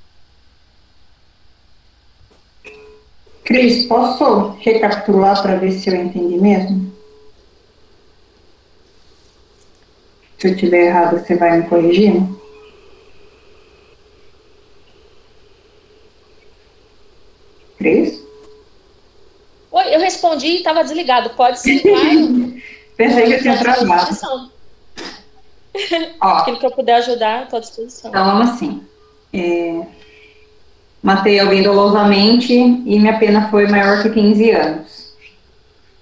[3.43, 6.91] Cris, posso recapitular para ver se eu entendi mesmo?
[10.41, 12.41] Se eu estiver errado, você vai me corrigindo?
[17.77, 18.19] Cris?
[19.71, 21.29] Oi, eu respondi e estava desligado.
[21.35, 21.83] Pode ser.
[22.97, 24.17] Pensei que eu tinha travado.
[26.19, 28.09] Ó, Aquilo que eu puder ajudar, estou à disposição.
[28.09, 28.83] Então, vamos assim.
[29.31, 29.85] É,
[31.03, 35.15] matei alguém dolosamente e minha pena foi maior que 15 anos.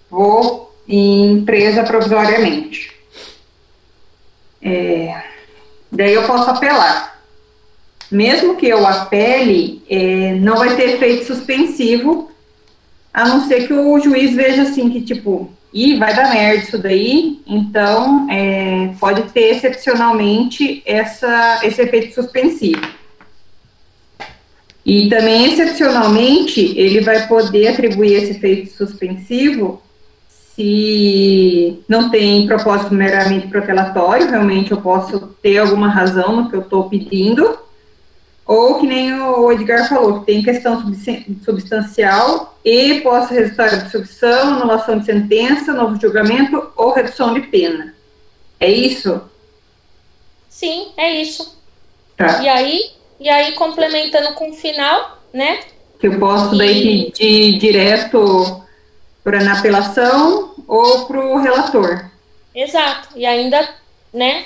[0.10, 2.99] Vou em presa provisoriamente.
[4.62, 5.22] É,
[5.92, 7.20] daí eu posso apelar.
[8.12, 12.32] Mesmo que eu apele, é, não vai ter efeito suspensivo,
[13.14, 16.78] a não ser que o juiz veja assim que, tipo, e vai dar merda isso
[16.78, 22.82] daí, então é, pode ter excepcionalmente essa, esse efeito suspensivo.
[24.84, 29.82] E também, excepcionalmente, ele vai poder atribuir esse efeito suspensivo
[30.60, 36.60] se não tem propósito meramente protelatório, realmente eu posso ter alguma razão no que eu
[36.60, 37.58] estou pedindo,
[38.46, 40.84] ou que nem o Edgar falou, que tem questão
[41.46, 47.96] substancial e possa resultar de absolvição, anulação de sentença, novo julgamento ou redução de pena.
[48.60, 49.22] É isso?
[50.50, 51.58] Sim, é isso.
[52.18, 52.44] Tá.
[52.44, 52.82] E aí,
[53.18, 55.62] e aí complementando com o final, né?
[56.02, 56.58] Que eu posso e...
[56.58, 58.62] daí pedir direto
[59.24, 62.06] para na apelação ou para o relator.
[62.54, 63.10] Exato.
[63.16, 63.68] E ainda,
[64.14, 64.46] né,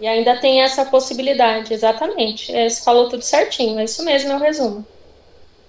[0.00, 2.54] e ainda tem essa possibilidade, exatamente.
[2.54, 4.86] É, você falou tudo certinho, é isso mesmo, é o resumo.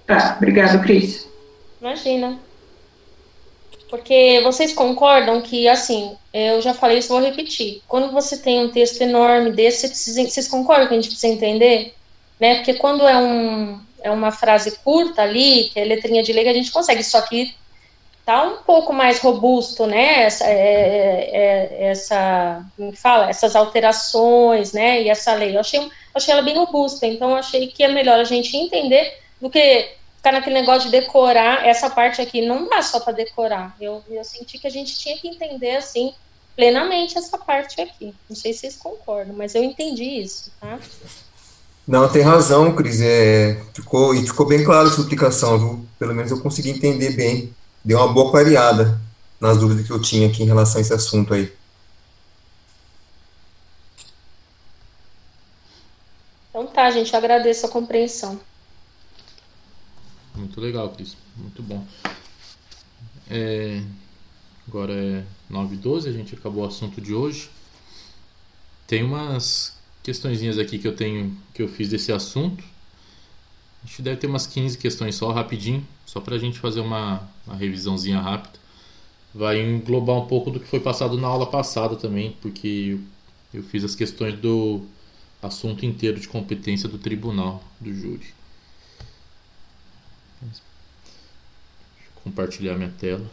[0.05, 1.27] Tá, obrigado, Cris.
[1.81, 2.39] Imagina.
[3.89, 7.81] Porque vocês concordam que, assim, eu já falei isso, vou repetir.
[7.87, 11.93] Quando você tem um texto enorme desse, vocês concordam que a gente precisa entender?
[12.39, 12.55] Né?
[12.55, 16.53] Porque quando é, um, é uma frase curta ali, que é letrinha de lei, a
[16.53, 17.03] gente consegue.
[17.03, 17.53] Só que
[18.25, 20.23] tá um pouco mais robusto, né?
[20.23, 25.01] Essa, é, é, é, essa como fala, essas alterações, né?
[25.01, 27.05] E essa lei, eu achei, achei ela bem robusta.
[27.05, 31.65] Então, achei que é melhor a gente entender do que ficar naquele negócio de decorar.
[31.65, 33.75] Essa parte aqui não dá só para decorar.
[33.79, 36.13] Eu, eu senti que a gente tinha que entender assim
[36.55, 38.13] plenamente essa parte aqui.
[38.29, 40.79] Não sei se vocês concordam, mas eu entendi isso, tá?
[41.85, 43.01] Não, tem razão, Cris.
[43.01, 45.85] É, ficou, e ficou bem claro a sua explicação, viu?
[45.99, 47.53] Pelo menos eu consegui entender bem.
[47.83, 48.99] Deu uma boa clareada
[49.39, 51.51] nas dúvidas que eu tinha aqui em relação a esse assunto aí.
[56.49, 58.39] Então tá, gente, agradeço a compreensão.
[60.35, 61.17] Muito legal, Cris.
[61.35, 61.85] Muito bom.
[63.29, 63.81] É,
[64.67, 67.49] agora é 9 h 12 a gente acabou o assunto de hoje.
[68.87, 72.63] Tem umas questõezinhas aqui que eu tenho que eu fiz desse assunto.
[73.83, 77.27] A gente deve ter umas 15 questões só, rapidinho, só para a gente fazer uma,
[77.45, 78.59] uma revisãozinha rápida.
[79.33, 82.99] Vai englobar um pouco do que foi passado na aula passada também, porque
[83.51, 84.85] eu, eu fiz as questões do
[85.41, 88.27] assunto inteiro de competência do tribunal, do júri.
[90.39, 90.61] Deixa
[92.05, 93.27] eu compartilhar minha tela.